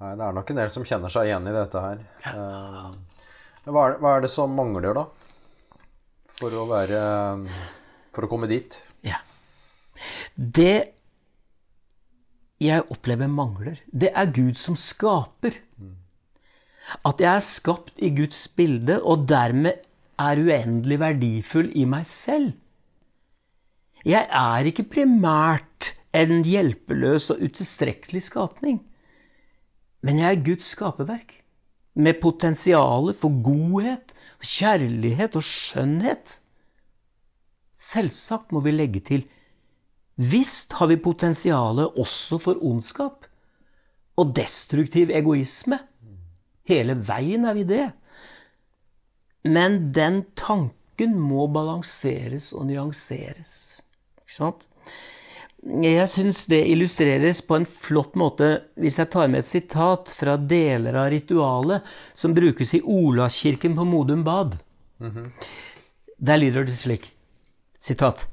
[0.00, 2.04] Nei, det er nok en del som kjenner seg igjen i dette her.
[2.24, 2.90] Ja.
[3.70, 5.04] Hva er, hva er det som mangler, da?
[6.30, 7.00] For å være
[8.14, 8.78] For å komme dit?
[9.06, 9.20] Ja.
[10.34, 10.96] Det
[12.60, 15.54] jeg opplever mangler, det er Gud som skaper.
[17.06, 19.80] At jeg er skapt i Guds bilde og dermed
[20.20, 22.52] er uendelig verdifull i meg selv.
[24.04, 28.80] Jeg er ikke primært en hjelpeløs og utilstrekkelig skapning.
[30.04, 31.39] Men jeg er Guds skaperverk,
[32.00, 36.38] med potensial for godhet, kjærlighet og skjønnhet.
[37.76, 39.28] Selvsagt må vi legge til
[40.20, 43.24] Visst har vi potensialet også for ondskap
[44.20, 45.78] og destruktiv egoisme.
[46.68, 47.86] Hele veien er vi det.
[49.48, 53.54] Men den tanken må balanseres og nyanseres.
[54.20, 54.68] Ikke sant?
[55.60, 58.46] Jeg syns det illustreres på en flott måte
[58.80, 61.84] hvis jeg tar med et sitat fra deler av ritualet
[62.16, 64.56] som brukes i Olavskirken på Modum Bad.
[66.20, 67.10] Der lyder det slik
[67.80, 68.26] Sitat.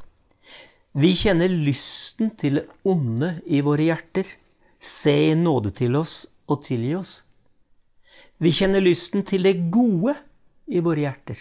[0.96, 4.28] Vi kjenner lysten til det onde i våre hjerter.
[4.80, 7.22] Se i nåde til oss og tilgi oss.
[8.40, 10.16] Vi kjenner lysten til det gode
[10.68, 11.40] i våre hjerter.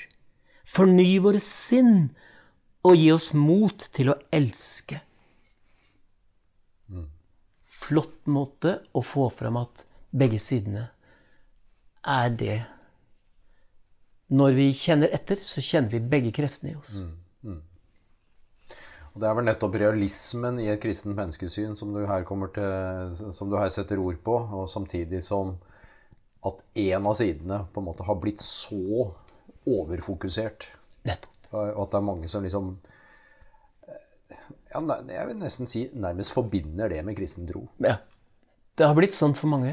[0.67, 2.09] Forny våre sinn
[2.87, 5.06] og gi oss mot til å elske.
[7.87, 10.89] Flott måte å få fram at begge sidene
[12.07, 12.57] er det.
[14.35, 16.99] Når vi kjenner etter, så kjenner vi begge kreftene i oss.
[19.17, 23.49] Og Det er vel nettopp realismen i et kristent menneskesyn som du her, til, som
[23.49, 25.55] du her setter ord på, og samtidig som
[26.45, 29.07] at en av sidene på en måte har blitt så
[29.65, 30.69] overfokusert.
[31.09, 31.33] Nettopp.
[31.55, 32.75] Og at det er mange som liksom
[34.31, 37.67] ja, Jeg vil nesten si nærmest forbinder det med kristen tro.
[37.83, 37.99] Ja.
[38.77, 39.73] Det har blitt sånn for mange.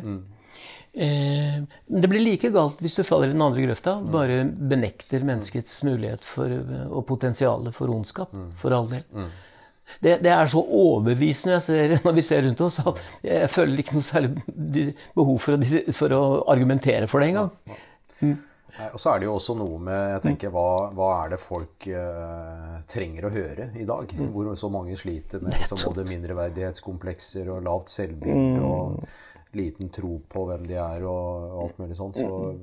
[0.93, 3.97] Eh, det blir like galt hvis du faller i den andre grøfta.
[4.13, 6.53] Bare benekter menneskets mulighet for,
[6.87, 8.31] og potensialet for ondskap.
[8.59, 9.25] For all del.
[9.99, 13.97] Det, det er så overbevisende ser, når vi ser rundt oss, at jeg føler ikke
[13.97, 14.31] noe særlig
[15.17, 17.51] behov for å, for å argumentere for det engang.
[18.23, 18.33] Nei,
[18.73, 21.85] og så er det jo også noe med jeg tenker, hva, hva er det folk
[21.93, 24.15] uh, trenger å høre i dag?
[24.33, 29.03] Hvor så mange sliter med liksom, både mindreverdighetskomplekser og lavt selvbilde og
[29.53, 32.17] liten tro på hvem de er og alt mulig sånt.
[32.17, 32.55] Så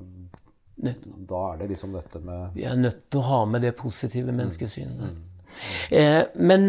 [0.81, 4.33] da er det liksom dette med Vi er nødt til å ha med det positive
[4.33, 5.19] menneskesynet.
[5.91, 6.67] Eh, men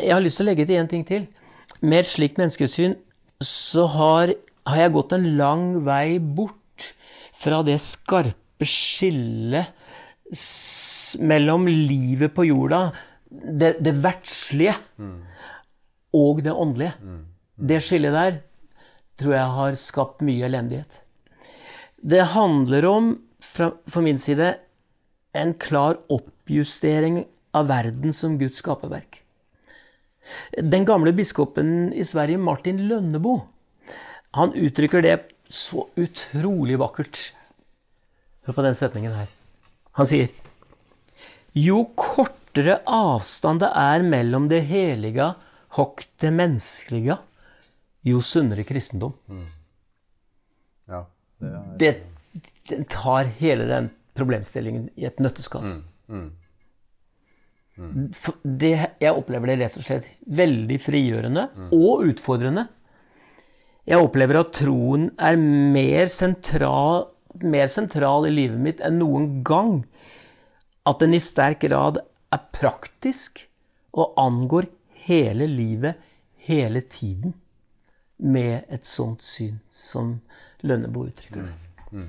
[0.00, 1.28] jeg har lyst til å legge til én ting til.
[1.80, 2.96] Med et slikt menneskesyn
[3.44, 4.34] så har,
[4.68, 6.90] har jeg gått en lang vei bort
[7.38, 9.66] fra det skarpe skillet
[10.32, 12.92] s- mellom livet på jorda,
[13.30, 14.74] det, det verdslige,
[16.14, 16.92] og det åndelige.
[17.58, 18.38] Det skillet der
[19.18, 21.00] tror jeg har skapt mye elendighet.
[21.98, 23.08] Det handler om,
[23.42, 24.54] fra, for min side,
[25.34, 29.20] en klar oppjustering av verden som Guds skaperverk.
[30.60, 33.40] Den gamle biskopen i Sverige, Martin Lønnebo,
[34.34, 35.16] han uttrykker det
[35.48, 37.32] så utrolig vakkert.
[38.48, 39.28] Hør på den setningen her.
[39.98, 40.30] Han sier
[41.58, 45.34] Jo kortere avstand det er mellom det helige
[45.78, 47.18] og det menneskelige,
[48.08, 49.12] jo sunnere kristendom.
[50.88, 51.02] Ja,
[51.38, 51.90] det er, Det,
[52.70, 55.76] det tar hele den problemstillingen i et nøtteskall.
[58.16, 58.72] For Det,
[59.04, 60.08] jeg opplever det rett og slett
[60.40, 62.64] veldig frigjørende og utfordrende.
[63.88, 67.06] Jeg opplever at troen er mer sentral,
[67.42, 69.82] mer sentral i livet mitt enn noen gang.
[70.88, 72.00] At den i sterk grad
[72.32, 73.44] er praktisk
[73.92, 74.68] og angår
[75.08, 76.00] hele livet
[76.48, 77.36] hele tiden.
[78.18, 80.16] Med et sånt syn som
[80.66, 82.06] Lønnebo uttrykker det.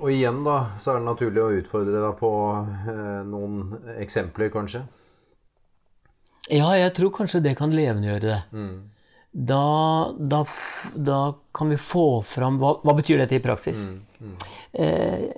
[0.00, 2.30] Og igjen, da, så er det naturlig å utfordre deg på
[2.88, 4.80] eh, noen eksempler, kanskje.
[6.48, 8.38] Ja, jeg tror kanskje det kan levendegjøre det.
[9.30, 9.62] Da,
[10.18, 10.40] da,
[10.96, 11.18] da
[11.54, 13.84] kan vi få fram Hva, hva betyr dette i praksis?
[14.72, 15.28] Eh,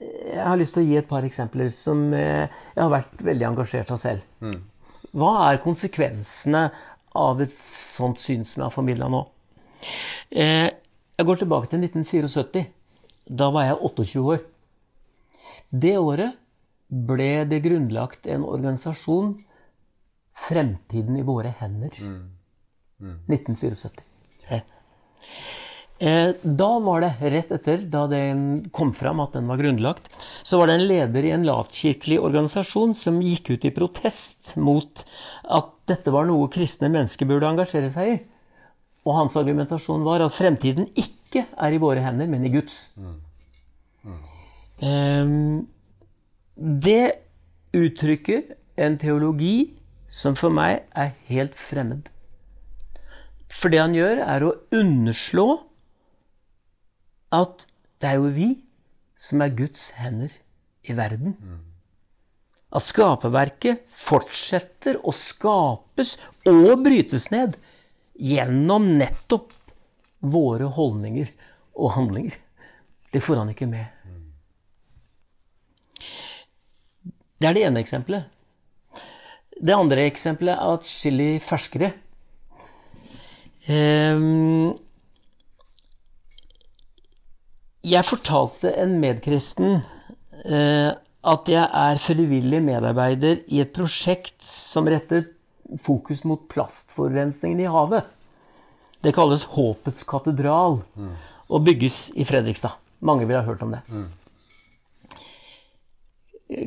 [0.00, 3.48] jeg har lyst til å gi et par eksempler som eh, jeg har vært veldig
[3.50, 4.22] engasjert av selv.
[5.10, 6.68] Hva er konsekvensene
[7.18, 9.24] av et sånt syn som jeg har formidla nå.
[10.30, 10.68] Eh,
[11.18, 12.66] jeg går tilbake til 1974.
[13.26, 14.44] Da var jeg 28 år.
[15.70, 16.38] Det året
[16.90, 19.36] ble det grunnlagt en organisasjon,
[20.36, 21.96] Fremtiden i våre hender.
[23.00, 24.04] 1974.
[26.00, 28.22] Eh, da var det, rett etter, da det
[28.72, 30.06] kom fram at den var grunnlagt,
[30.48, 35.02] så var det en leder i en lavkirkelig organisasjon som gikk ut i protest mot
[35.44, 38.16] at dette var noe kristne mennesker burde engasjere seg i.
[39.04, 42.78] Og hans argumentasjon var at fremtiden ikke er i våre hender, men i Guds.
[44.80, 45.34] Eh,
[46.56, 47.04] det
[47.76, 49.79] uttrykker en teologi
[50.10, 52.08] som for meg er helt fremmed.
[53.50, 55.48] For det han gjør, er å underslå
[57.34, 57.66] at
[58.02, 58.48] det er jo vi
[59.20, 60.32] som er Guds hender
[60.88, 61.36] i verden.
[62.70, 66.16] At skaperverket fortsetter å skapes
[66.48, 67.58] og brytes ned
[68.14, 69.54] gjennom nettopp
[70.20, 71.30] våre holdninger
[71.80, 72.36] og handlinger.
[73.10, 73.86] Det får han ikke med.
[77.40, 78.28] Det er det ene eksempelet.
[79.60, 81.92] Det andre eksempelet er atskillig ferskere.
[83.68, 84.72] Um,
[87.86, 95.26] jeg fortalte en medkristen eh, at jeg er frivillig medarbeider i et prosjekt som retter
[95.80, 98.08] fokus mot plastforurensningen i havet.
[99.04, 101.12] Det kalles Håpets katedral mm.
[101.48, 102.76] og bygges i Fredrikstad.
[103.00, 103.80] Mange vil ha hørt om det.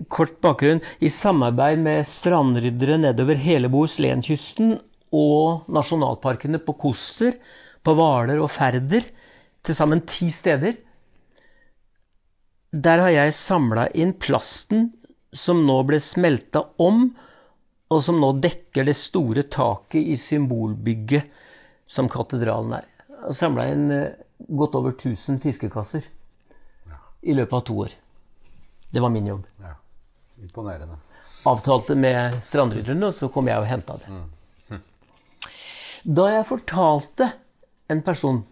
[0.07, 0.81] Kort bakgrunn.
[1.03, 4.77] I samarbeid med strandryddere nedover hele Bohuslenskysten
[5.13, 7.35] og nasjonalparkene på Koster,
[7.83, 9.05] på Hvaler og Færder,
[9.63, 10.75] til sammen ti steder,
[12.73, 14.87] der har jeg samla inn plasten
[15.33, 17.05] som nå ble smelta om,
[17.93, 21.29] og som nå dekker det store taket i symbolbygget
[21.85, 22.87] som katedralen er.
[23.09, 24.15] Jeg har samla inn eh,
[24.49, 26.07] godt over 1000 fiskekasser
[27.23, 27.93] i løpet av to år.
[28.93, 29.45] Det var min jobb.
[29.61, 29.73] Ja.
[30.41, 30.99] Imponerende.
[31.49, 34.11] Avtalte med strandrydderne, og så kom jeg og henta det.
[34.11, 34.27] Mm.
[34.69, 34.83] Hm.
[36.19, 37.29] Da jeg fortalte
[37.89, 38.43] en person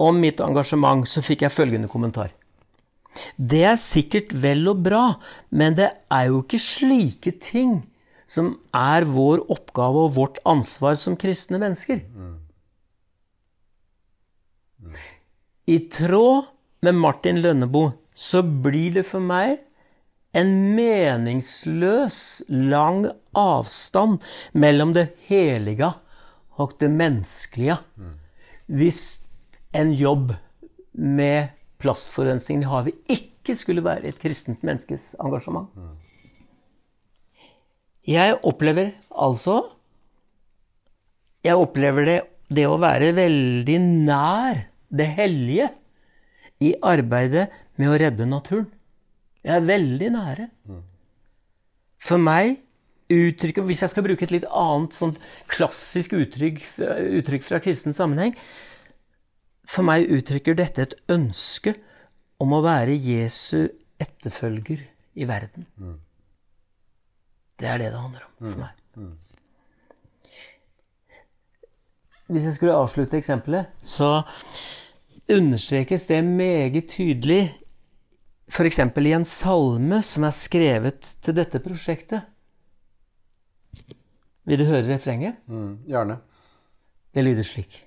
[0.00, 2.32] om mitt engasjement, så fikk jeg følgende kommentar.
[3.36, 5.04] Det er sikkert vel og bra,
[5.50, 7.78] men det er jo ikke slike ting
[8.28, 12.00] som er vår oppgave og vårt ansvar som kristne mennesker.
[15.66, 16.50] I tråd
[16.86, 19.60] med Martin Lønneboe så blir det for meg
[20.36, 24.24] en meningsløs, lang avstand
[24.56, 25.92] mellom det helige
[26.56, 27.78] og det menneskelige
[28.66, 29.02] hvis
[29.76, 30.32] en jobb
[30.96, 31.52] med
[31.82, 35.68] plastforurensningen i havet ikke skulle være et kristent menneskes engasjement.
[38.06, 39.72] Jeg opplever altså
[41.44, 43.76] Jeg opplever det, det å være veldig
[44.08, 45.68] nær det hellige
[46.58, 47.44] i arbeidet
[47.76, 48.68] med å redde naturen.
[49.46, 50.46] Jeg er veldig nære.
[52.02, 52.62] For meg
[53.06, 55.12] uttrykket Hvis jeg skal bruke et litt annet sånn
[55.46, 56.58] klassisk uttrykk,
[57.20, 58.32] uttrykk fra kristen sammenheng,
[59.66, 61.76] for meg uttrykker dette et ønske
[62.42, 63.68] om å være Jesu
[64.02, 64.82] etterfølger
[65.16, 65.68] i verden.
[67.56, 69.14] Det er det det handler om for meg.
[72.26, 74.24] Hvis jeg skulle avslutte eksempelet, så
[75.30, 77.54] understrekes det meget tydelig
[78.50, 78.78] f.eks.
[78.78, 82.22] i en salme som er skrevet til dette prosjektet.
[84.46, 85.40] Vil du høre refrenget?
[85.50, 86.20] Mm, gjerne.
[87.14, 87.80] Det lyder slik.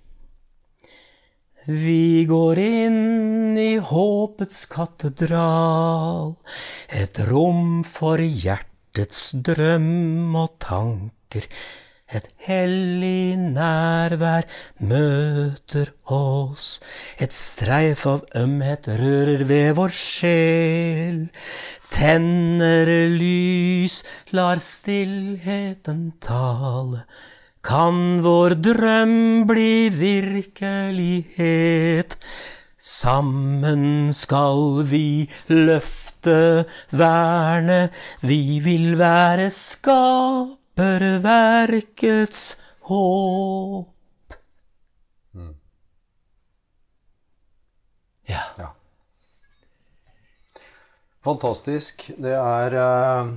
[1.69, 6.33] Vi går inn i håpets katedral,
[6.89, 11.45] et rom for hjertets drøm og tanker.
[12.13, 14.47] Et hellig nærvær
[14.81, 16.79] møter oss,
[17.21, 21.19] et streif av ømhet rører ved vår sjel.
[21.93, 24.03] Tenner lys,
[24.33, 27.05] lar stillheten tale
[27.65, 31.37] kan vår drøm bli virkelighet.
[32.79, 37.89] Sammen skal vi løfte verne,
[38.23, 39.51] vi vil være
[40.79, 43.87] skaperverkets håp.
[45.35, 45.55] Mm.
[48.25, 48.41] Ja.
[48.57, 48.73] ja.
[51.23, 52.11] Fantastisk.
[52.17, 53.27] Det er uh,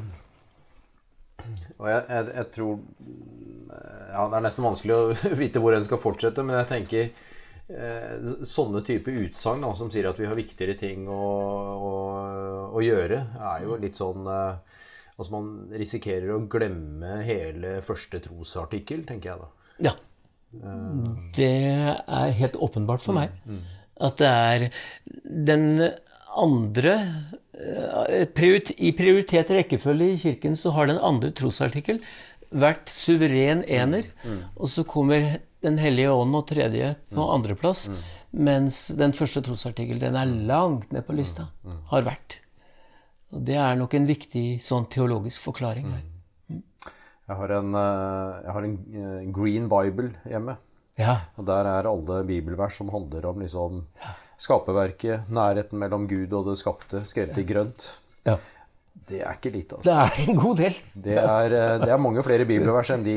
[1.78, 2.78] Og jeg, jeg, jeg tror
[4.12, 5.11] ja, Det er nesten vanskelig å
[5.43, 10.20] vite hvor en skal fortsette, men jeg tenker eh, sånne type utsagn som sier at
[10.20, 11.22] vi har viktigere ting å,
[11.74, 11.93] å,
[12.68, 14.82] å, gjøre, er jo litt sånn eh,
[15.23, 19.51] Altså man risikerer å glemme hele første trosartikkel, tenker jeg da.
[19.87, 19.93] Ja.
[21.37, 21.53] Det
[22.03, 23.31] er helt åpenbart for meg.
[24.03, 24.64] At det er
[25.47, 25.64] den
[26.33, 26.97] andre
[27.55, 32.03] eh, I prioritert rekkefølge i Kirken så har den andre trosartikkel
[32.53, 34.11] vært suveren ener,
[34.59, 37.85] og så kommer Den hellige ånd og tredje på andreplass,
[38.35, 41.47] mens den første trosartikkel den er langt ned på lista.
[41.93, 42.41] Har vært.
[43.33, 46.03] Og det er nok en viktig sånn teologisk forklaring her.
[47.28, 50.57] Jeg har en, eh, jeg har en eh, Green Bible hjemme.
[51.01, 51.14] Ja.
[51.41, 53.85] Og der er alle bibelvers som handler om liksom
[54.43, 57.93] skaperverket, nærheten mellom Gud og det skapte, skrevet i grønt.
[58.26, 58.39] ja.
[59.09, 59.89] Det er ikke lite, altså.
[59.89, 60.74] Det er en god del.
[61.05, 63.14] Det er, eh, det er mange flere bibelvers enn de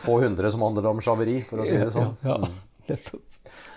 [0.00, 2.14] få hundre som handler om slaveri, for å si det sånn.
[2.24, 2.36] Ja,
[2.88, 3.20] nettopp.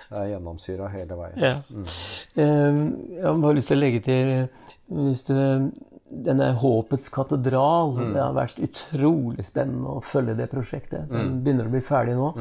[0.10, 1.42] Det er gjennomsyra hele veien.
[1.42, 1.56] Ja.
[2.40, 2.80] Eh,
[3.18, 4.32] Jeg har bare lyst til å legge til
[4.90, 5.44] hvis det,
[6.10, 11.06] denne Håpets katedral Det har vært utrolig spennende å følge det prosjektet.
[11.12, 12.32] Den begynner å bli ferdig nå.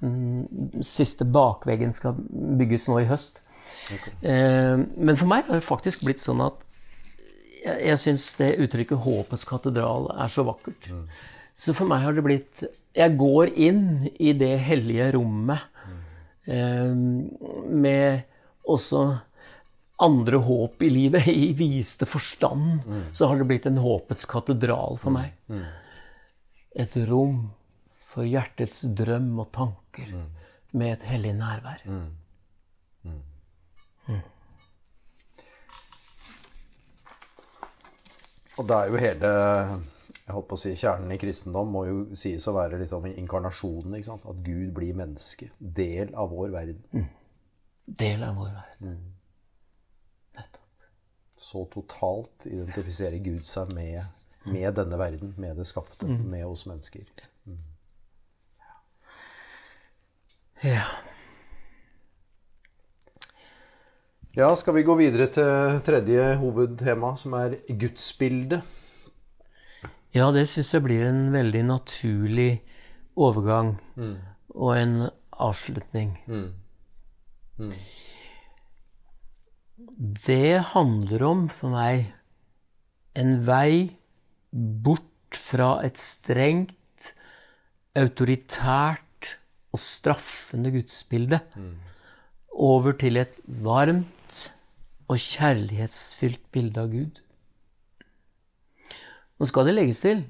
[0.00, 3.42] Mm, Siste bakveggen skal bygges nå i høst.
[4.22, 6.64] Eh, Men for meg har det faktisk blitt sånn at
[7.64, 10.88] jeg, jeg syns det uttrykket 'håpets katedral' er så vakkert.
[11.54, 15.58] Så for meg har det blitt Jeg går inn i det hellige rommet
[16.48, 16.94] eh,
[17.68, 18.22] med
[18.66, 19.20] også
[19.98, 21.28] andre håp i livet.
[21.44, 22.82] I viste forstand
[23.12, 25.34] så har det blitt en håpets katedral for meg.
[26.78, 27.48] Et rom
[28.08, 30.14] for hjertets drøm og tanker
[30.78, 31.84] med et hellig nærvær.
[38.58, 39.28] Og det er jo hele
[40.28, 43.94] jeg holdt på å si, Kjernen i kristendom må jo sies å være liksom inkarnasjonen.
[43.96, 45.48] At Gud blir menneske.
[45.56, 47.06] Del av vår verden.
[47.86, 48.98] Del av vår verden.
[51.38, 54.02] Så totalt identifiserer Gud seg med,
[54.50, 57.06] med denne verden, med det skapte, med oss mennesker.
[60.64, 60.82] Ja.
[64.38, 68.62] Ja, skal vi gå videre til tredje hovedtema, som er gudsbildet?
[70.14, 72.62] Ja, det syns jeg blir en veldig naturlig
[73.18, 73.76] overgang
[74.54, 76.16] og en avslutning.
[79.78, 82.08] Det handler om, for meg,
[83.18, 83.94] en vei
[84.50, 87.12] bort fra et strengt,
[87.98, 89.30] autoritært
[89.74, 91.38] og straffende gudsbilde
[92.58, 94.40] over til et varmt
[95.08, 97.22] og kjærlighetsfylt bilde av Gud.
[99.38, 100.24] Nå skal det legges til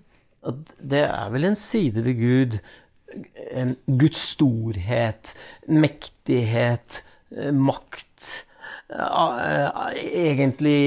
[0.48, 2.58] at det er vel en side ved Gud
[3.88, 5.32] Guds storhet,
[5.64, 7.00] mektighet,
[7.32, 8.44] eh, makt
[8.88, 10.78] Egentlig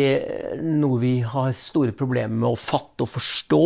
[0.65, 3.65] noe vi har store problemer med å fatte og forstå.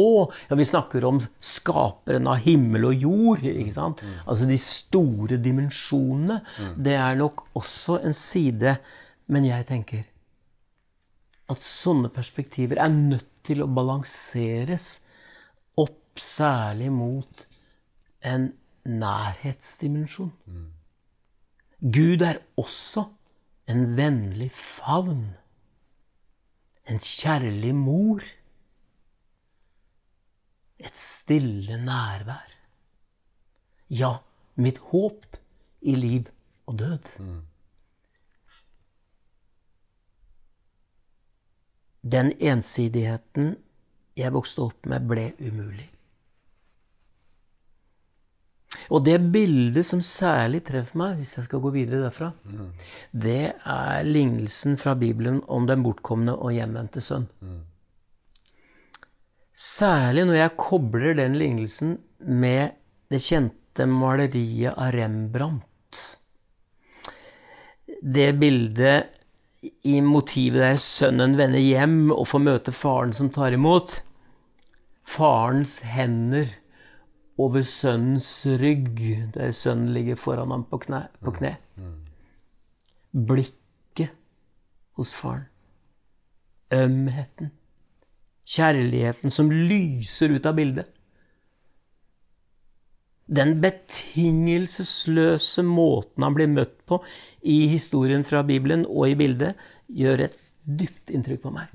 [0.50, 3.46] Ja, vi snakker om skaperen av himmel og jord.
[3.48, 4.04] ikke sant?
[4.26, 6.42] Altså de store dimensjonene.
[6.76, 8.78] Det er nok også en side
[9.26, 10.04] Men jeg tenker
[11.50, 15.02] at sånne perspektiver er nødt til å balanseres
[15.82, 17.46] opp særlig mot
[18.26, 18.52] en
[18.86, 20.32] nærhetsdimensjon.
[21.82, 23.08] Gud er også
[23.66, 25.36] en vennlig favn.
[26.86, 28.22] En kjærlig mor.
[30.78, 32.52] Et stille nærvær.
[33.90, 34.18] Ja,
[34.56, 35.38] mitt håp
[35.82, 36.30] i liv
[36.66, 37.12] og død.
[42.06, 43.56] Den ensidigheten
[44.18, 45.90] jeg vokste opp med, ble umulig.
[48.94, 52.32] Og det bildet som særlig treffer meg, hvis jeg skal gå videre derfra,
[53.12, 57.28] det er lignelsen fra Bibelen om den bortkomne og hjemvendte sønn.
[59.56, 62.76] Særlig når jeg kobler den lignelsen med
[63.12, 66.02] det kjente maleriet av Rembrandt.
[68.06, 69.22] Det bildet
[69.88, 74.02] i motivet der sønnen vender hjem og får møte faren som tar imot.
[75.06, 76.52] Farens hender
[77.38, 78.30] over sønnens
[78.62, 79.02] rygg,
[79.36, 81.02] der sønnen ligger foran ham på kne.
[81.24, 81.56] På kne.
[83.12, 84.10] Blikket
[84.96, 85.46] hos faren.
[86.74, 87.52] Ømheten.
[88.46, 90.86] Kjærligheten som lyser ut av bildet.
[93.26, 97.00] Den betingelsesløse måten han blir møtt på
[97.42, 99.56] i historien fra Bibelen og i bildet,
[99.90, 101.74] gjør et dypt inntrykk på meg.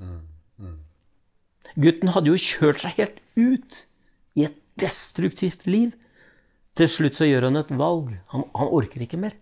[1.75, 3.87] Gutten hadde jo kjørt seg helt ut
[4.81, 5.95] destruktivt liv.
[6.77, 8.13] Til slutt så gjør han et valg.
[8.33, 9.35] Han, han orker ikke mer.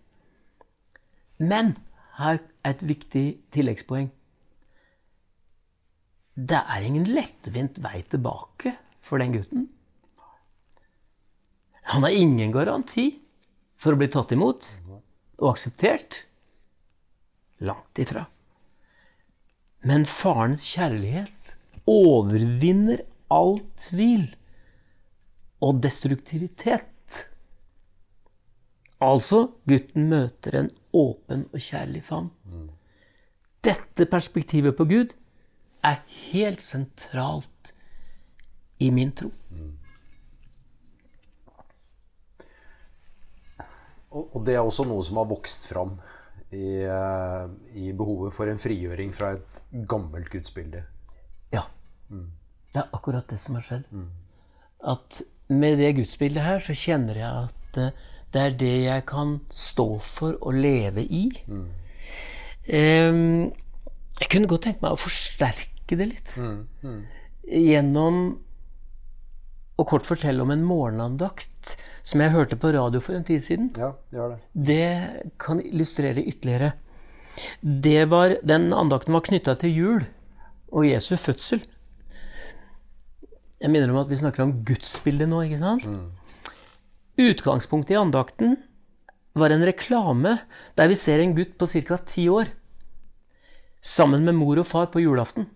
[1.39, 1.75] Men
[2.19, 4.09] her er et viktig tilleggspoeng.
[6.39, 8.73] Det er ingen lettvint vei tilbake
[9.03, 9.67] for den gutten.
[11.89, 13.09] Han har ingen garanti
[13.79, 14.67] for å bli tatt imot
[15.39, 16.23] og akseptert.
[17.65, 18.27] Langt ifra.
[19.87, 21.55] Men farens kjærlighet
[21.89, 24.27] overvinner all tvil
[25.61, 26.85] og destruktivitet.
[28.99, 32.29] Altså, gutten møter en åpen og kjærlig favn.
[33.63, 35.13] Dette perspektivet på Gud
[35.83, 36.01] er
[36.31, 37.73] helt sentralt
[38.79, 39.31] i min tro.
[44.09, 45.99] Og det er også noe som har vokst fram
[46.49, 50.81] i, eh, i behovet for en frigjøring fra et gammelt gudsbilde.
[51.53, 51.67] Ja.
[52.09, 53.85] Det er akkurat det som har skjedd.
[54.81, 59.39] At med det gudsbildet her, så kjenner jeg at eh, det er det jeg kan
[59.49, 61.23] stå for og leve i.
[62.69, 63.49] Em,
[64.19, 66.35] jeg kunne godt tenke meg å forsterke det litt.
[67.49, 68.19] Gjennom
[69.79, 71.73] å kort fortelle om en morgenandakt
[72.05, 73.71] som jeg hørte på radio for en tid siden.
[73.79, 74.37] Ja, det.
[74.53, 76.73] Det kan illustrere ytterligere.
[77.61, 80.07] Det var, den andakten var knytta til jul
[80.69, 81.63] og Jesu fødsel.
[83.59, 85.87] Jeg minner om at vi snakker om gudsbildet nå, ikke sant?
[87.19, 88.55] Utgangspunktet i andakten
[89.39, 90.37] var en reklame
[90.79, 91.97] der vi ser en gutt på ca.
[92.07, 92.53] ti år
[93.83, 95.47] sammen med mor og far på julaften.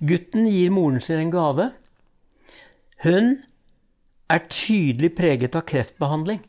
[0.00, 1.68] Gutten gir moren sin en gave.
[3.04, 3.36] Hun
[4.30, 6.42] er tydelig preget av kreftbehandling.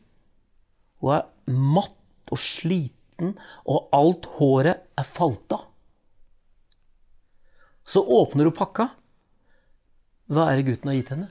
[1.02, 5.66] Hun er matt og sliten, og alt håret er falt av.
[7.86, 8.88] Så åpner hun pakka.
[10.26, 11.28] Hva er det gutten har gitt henne?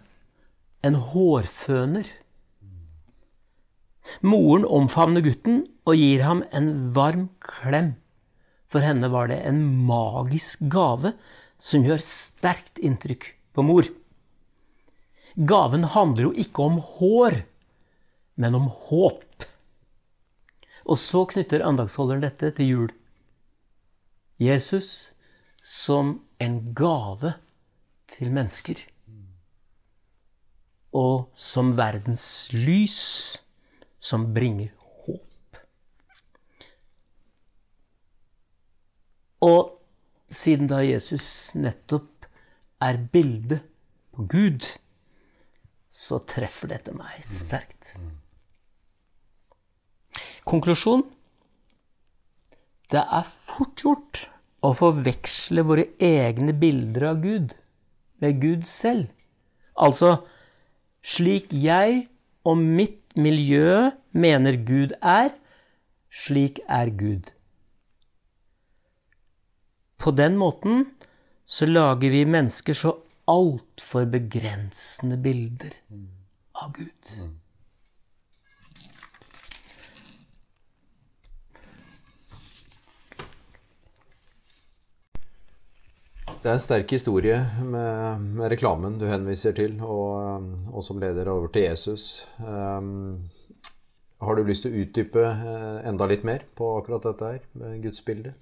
[0.85, 2.07] En hårføner.
[4.23, 7.95] Moren omfavner gutten og gir ham en varm klem.
[8.69, 11.13] For henne var det en magisk gave
[11.61, 13.87] som gjør sterkt inntrykk på mor.
[15.35, 17.41] Gaven handler jo ikke om hår,
[18.39, 19.47] men om håp.
[20.85, 22.93] Og så knytter andagsholderen dette til jul.
[24.39, 25.11] Jesus
[25.59, 27.33] som en gave
[28.11, 28.79] til mennesker.
[30.95, 32.99] Og som verdens lys
[33.99, 34.71] som bringer
[35.05, 35.59] håp.
[39.45, 39.73] Og
[40.31, 42.29] siden da Jesus nettopp
[42.81, 43.65] er bildet
[44.15, 44.63] på Gud,
[45.95, 47.95] så treffer dette meg sterkt.
[50.45, 51.05] Konklusjon
[52.93, 54.25] det er fort gjort
[54.65, 57.55] å forveksle våre egne bilder av Gud
[58.25, 59.07] med Gud selv.
[59.77, 60.17] Altså
[61.05, 62.07] slik jeg
[62.45, 65.31] og mitt miljø mener Gud er,
[66.09, 67.31] slik er Gud.
[69.97, 70.85] På den måten
[71.45, 72.93] så lager vi mennesker så
[73.29, 75.73] altfor begrensende bilder
[76.61, 77.15] av Gud.
[86.45, 91.25] Det er en sterk historie med, med reklamen du henviser til, og, og, som leder
[91.31, 92.27] over til Jesus.
[92.37, 93.31] Um,
[94.21, 97.79] har du lyst til å utdype eh, enda litt mer på akkurat dette her, med
[97.81, 98.37] gudsbildet?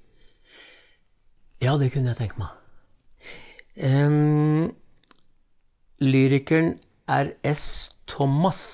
[1.63, 3.39] Ja, det kunne jeg tenke meg.
[3.79, 4.73] Um,
[6.03, 6.73] lyrikeren
[7.07, 7.63] R.S.
[8.11, 8.65] Thomas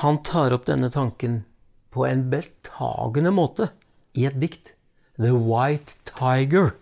[0.00, 1.42] han tar opp denne tanken
[1.92, 3.68] på en beltagende måte
[4.16, 4.72] i et dikt.
[5.20, 6.72] The White Tiger.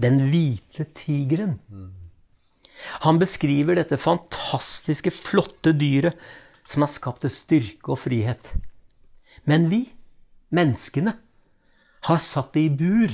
[0.00, 1.58] Den hvite tigeren.
[3.04, 6.16] Han beskriver dette fantastiske, flotte dyret
[6.64, 8.54] som har skapt styrke og frihet.
[9.44, 9.82] Men vi,
[10.54, 11.12] menneskene,
[12.08, 13.12] har satt det i bur.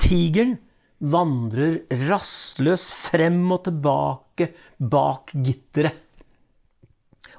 [0.00, 0.56] Tigeren
[1.04, 6.00] vandrer rastløs frem og tilbake bak gitteret.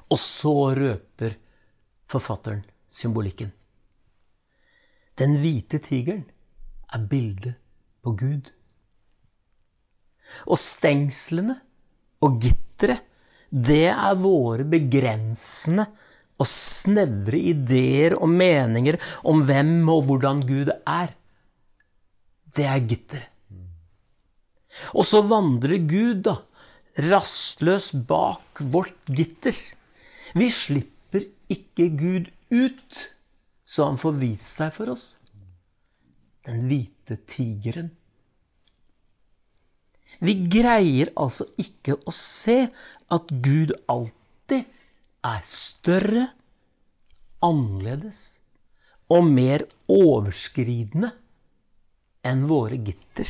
[0.06, 1.34] Og så røper
[2.06, 3.50] forfatteren symbolikken.
[5.18, 6.22] Den hvite tigeren
[6.96, 7.56] er bildet
[8.04, 8.50] på Gud.
[10.50, 11.58] Og stengslene
[12.24, 13.04] og gitteret,
[13.46, 15.86] det er våre begrensende
[16.36, 18.98] og snevre ideer og meninger
[19.30, 21.14] om hvem og hvordan Gud er.
[22.56, 23.30] Det er gitteret.
[24.92, 26.34] Og så vandrer Gud, da,
[27.06, 29.56] rastløs bak vårt gitter.
[30.36, 32.98] Vi slipper ikke Gud ut,
[33.64, 35.14] så han får vist seg for oss
[36.46, 37.90] den hvite tigeren.
[40.22, 42.62] Vi greier altså ikke å se
[43.12, 44.64] at Gud alltid
[45.26, 46.28] er større,
[47.44, 48.20] annerledes
[49.12, 51.12] og mer overskridende
[52.26, 53.28] enn våre gitter.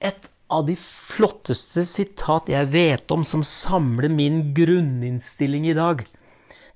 [0.00, 6.04] Et av de flotteste sitat jeg vet om som samler min grunninnstilling i dag,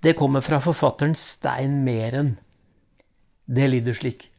[0.04, 2.34] det kommer fra forfatteren Stein Meren.
[3.44, 4.30] Det lyder slik.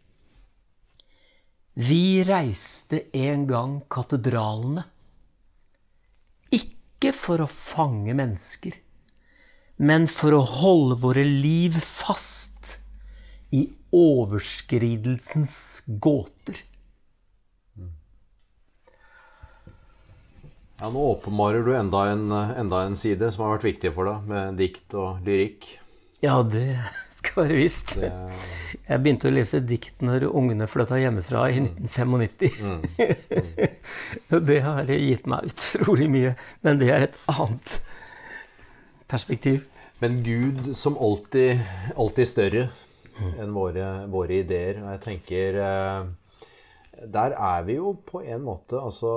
[1.76, 4.86] Vi reiste en gang katedralene.
[6.56, 8.78] Ikke for å fange mennesker,
[9.84, 12.78] men for å holde våre liv fast
[13.53, 16.64] i overskridelsens gåter.
[20.80, 24.26] Ja, Nå åpenbarer du enda en, enda en side som har vært viktig for deg,
[24.32, 25.70] med dikt og lyrikk.
[26.24, 26.80] Ja, det
[27.18, 27.97] skal være visst.
[27.99, 32.82] Jeg begynte å lese dikt når ungene flytta hjemmefra i 1995.
[34.34, 36.34] Og det har gitt meg utrolig mye.
[36.66, 37.80] Men det er et annet
[39.11, 39.66] perspektiv.
[39.99, 41.61] Men Gud som alltid,
[41.95, 42.68] alltid større
[43.39, 44.82] enn våre, våre ideer.
[44.84, 46.07] Og jeg tenker eh,
[47.16, 49.13] Der er vi jo på en måte altså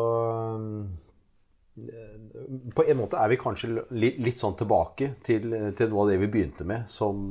[2.75, 6.19] på en måte er vi kanskje litt, litt sånn tilbake til, til, noe av det
[6.23, 7.29] vi begynte med, som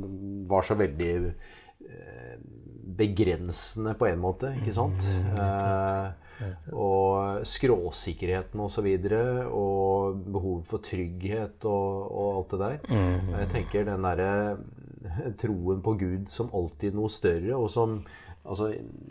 [0.49, 2.37] var så veldig eh,
[2.97, 5.09] begrensende på en måte, ikke sant?
[5.37, 6.23] Eh,
[6.77, 12.77] og skråsikkerheten og så videre, og behovet for trygghet og, og alt det der.
[13.39, 14.31] Jeg tenker den derre
[15.39, 17.99] troen på Gud som alltid noe større, og som
[18.47, 18.69] Altså,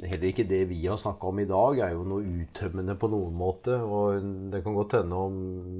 [0.08, 3.34] heller ikke det vi har snakka om i dag, er jo noe uttømmende på noen
[3.36, 3.76] måte.
[3.84, 5.34] Og det kan godt hende om,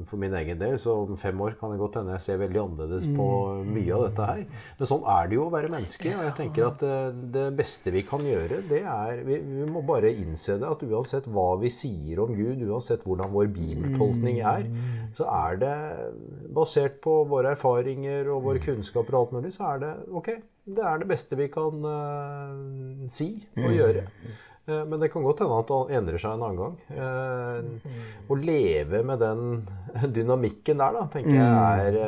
[0.09, 2.61] for min egen del, så om fem år kan det godt hende jeg ser veldig
[2.63, 3.29] annerledes på
[3.71, 4.43] mye av dette her.
[4.79, 6.13] Men sånn er det jo å være menneske.
[6.19, 6.97] Og jeg tenker at det,
[7.37, 10.73] det beste vi kan gjøre, det er vi, vi, må bare innse det.
[10.77, 14.69] At uansett hva vi sier om Gud, uansett hvordan vår bibeltolkning er,
[15.17, 15.77] så er det
[16.53, 20.31] basert på våre erfaringer og våre kunnskaper og alt mulig, så er det ok
[20.67, 24.07] det er det beste vi kan uh, si og gjøre.
[24.67, 26.75] Uh, men det kan godt hende at det endrer seg en annen gang.
[26.91, 29.63] Uh, å leve med den
[30.17, 32.01] dynamikken der, da, tenker jeg er,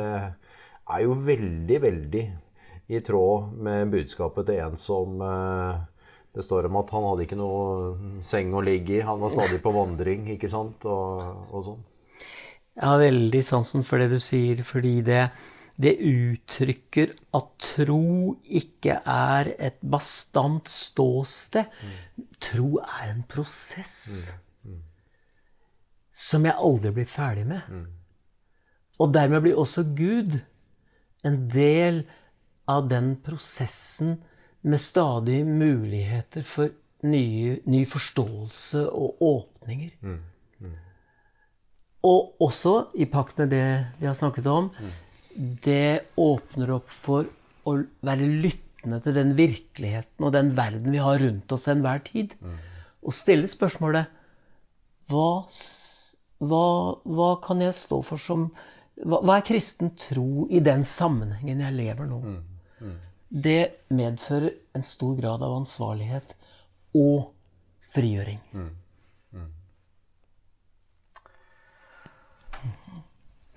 [0.89, 2.25] er jo veldig, veldig
[2.89, 5.19] i tråd med budskapet til en som
[6.33, 9.05] det står om at han hadde ikke noe seng å ligge i.
[9.05, 10.85] Han var stadig på vandring, ikke sant?
[10.89, 11.21] Og,
[11.53, 11.85] og sånn.
[12.79, 15.23] Jeg har veldig sansen for det du sier, fordi det,
[15.79, 21.69] det uttrykker at tro ikke er et bastant ståsted.
[21.79, 22.27] Mm.
[22.43, 24.73] Tro er en prosess mm.
[24.73, 24.81] Mm.
[26.11, 27.85] som jeg aldri blir ferdig med.
[28.99, 30.41] Og dermed blir også Gud
[31.23, 32.03] en del
[32.69, 34.17] av den prosessen
[34.61, 36.75] med stadig muligheter for
[37.07, 39.95] nye, ny forståelse og åpninger.
[42.03, 43.67] Og også i pakt med det
[43.99, 44.69] vi har snakket om,
[45.39, 47.27] det åpner opp for
[47.67, 47.75] å
[48.05, 52.35] være lyttende til den virkeligheten og den verden vi har rundt oss enhver tid.
[52.43, 52.57] Mm.
[53.07, 54.09] Og stille spørsmålet
[55.09, 55.29] hva,
[56.43, 56.65] hva,
[57.07, 58.49] hva, kan jeg stå for som
[58.99, 62.19] hva, hva, er kristen tro i den sammenhengen jeg lever nå?
[62.19, 62.41] Mm.
[62.83, 62.97] Mm.
[63.29, 63.61] Det
[63.95, 66.35] medfører en stor grad av ansvarlighet
[66.99, 67.31] og
[67.93, 68.41] frigjøring.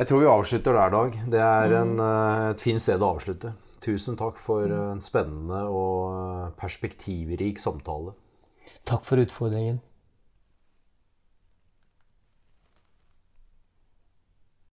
[0.01, 1.17] Jeg tror vi avslutter der, Dag.
[1.31, 3.53] Det er en, eh, et fint sted å avslutte.
[3.83, 8.15] Tusen takk for en spennende og perspektivrik samtale.
[8.89, 9.81] Takk for utfordringen.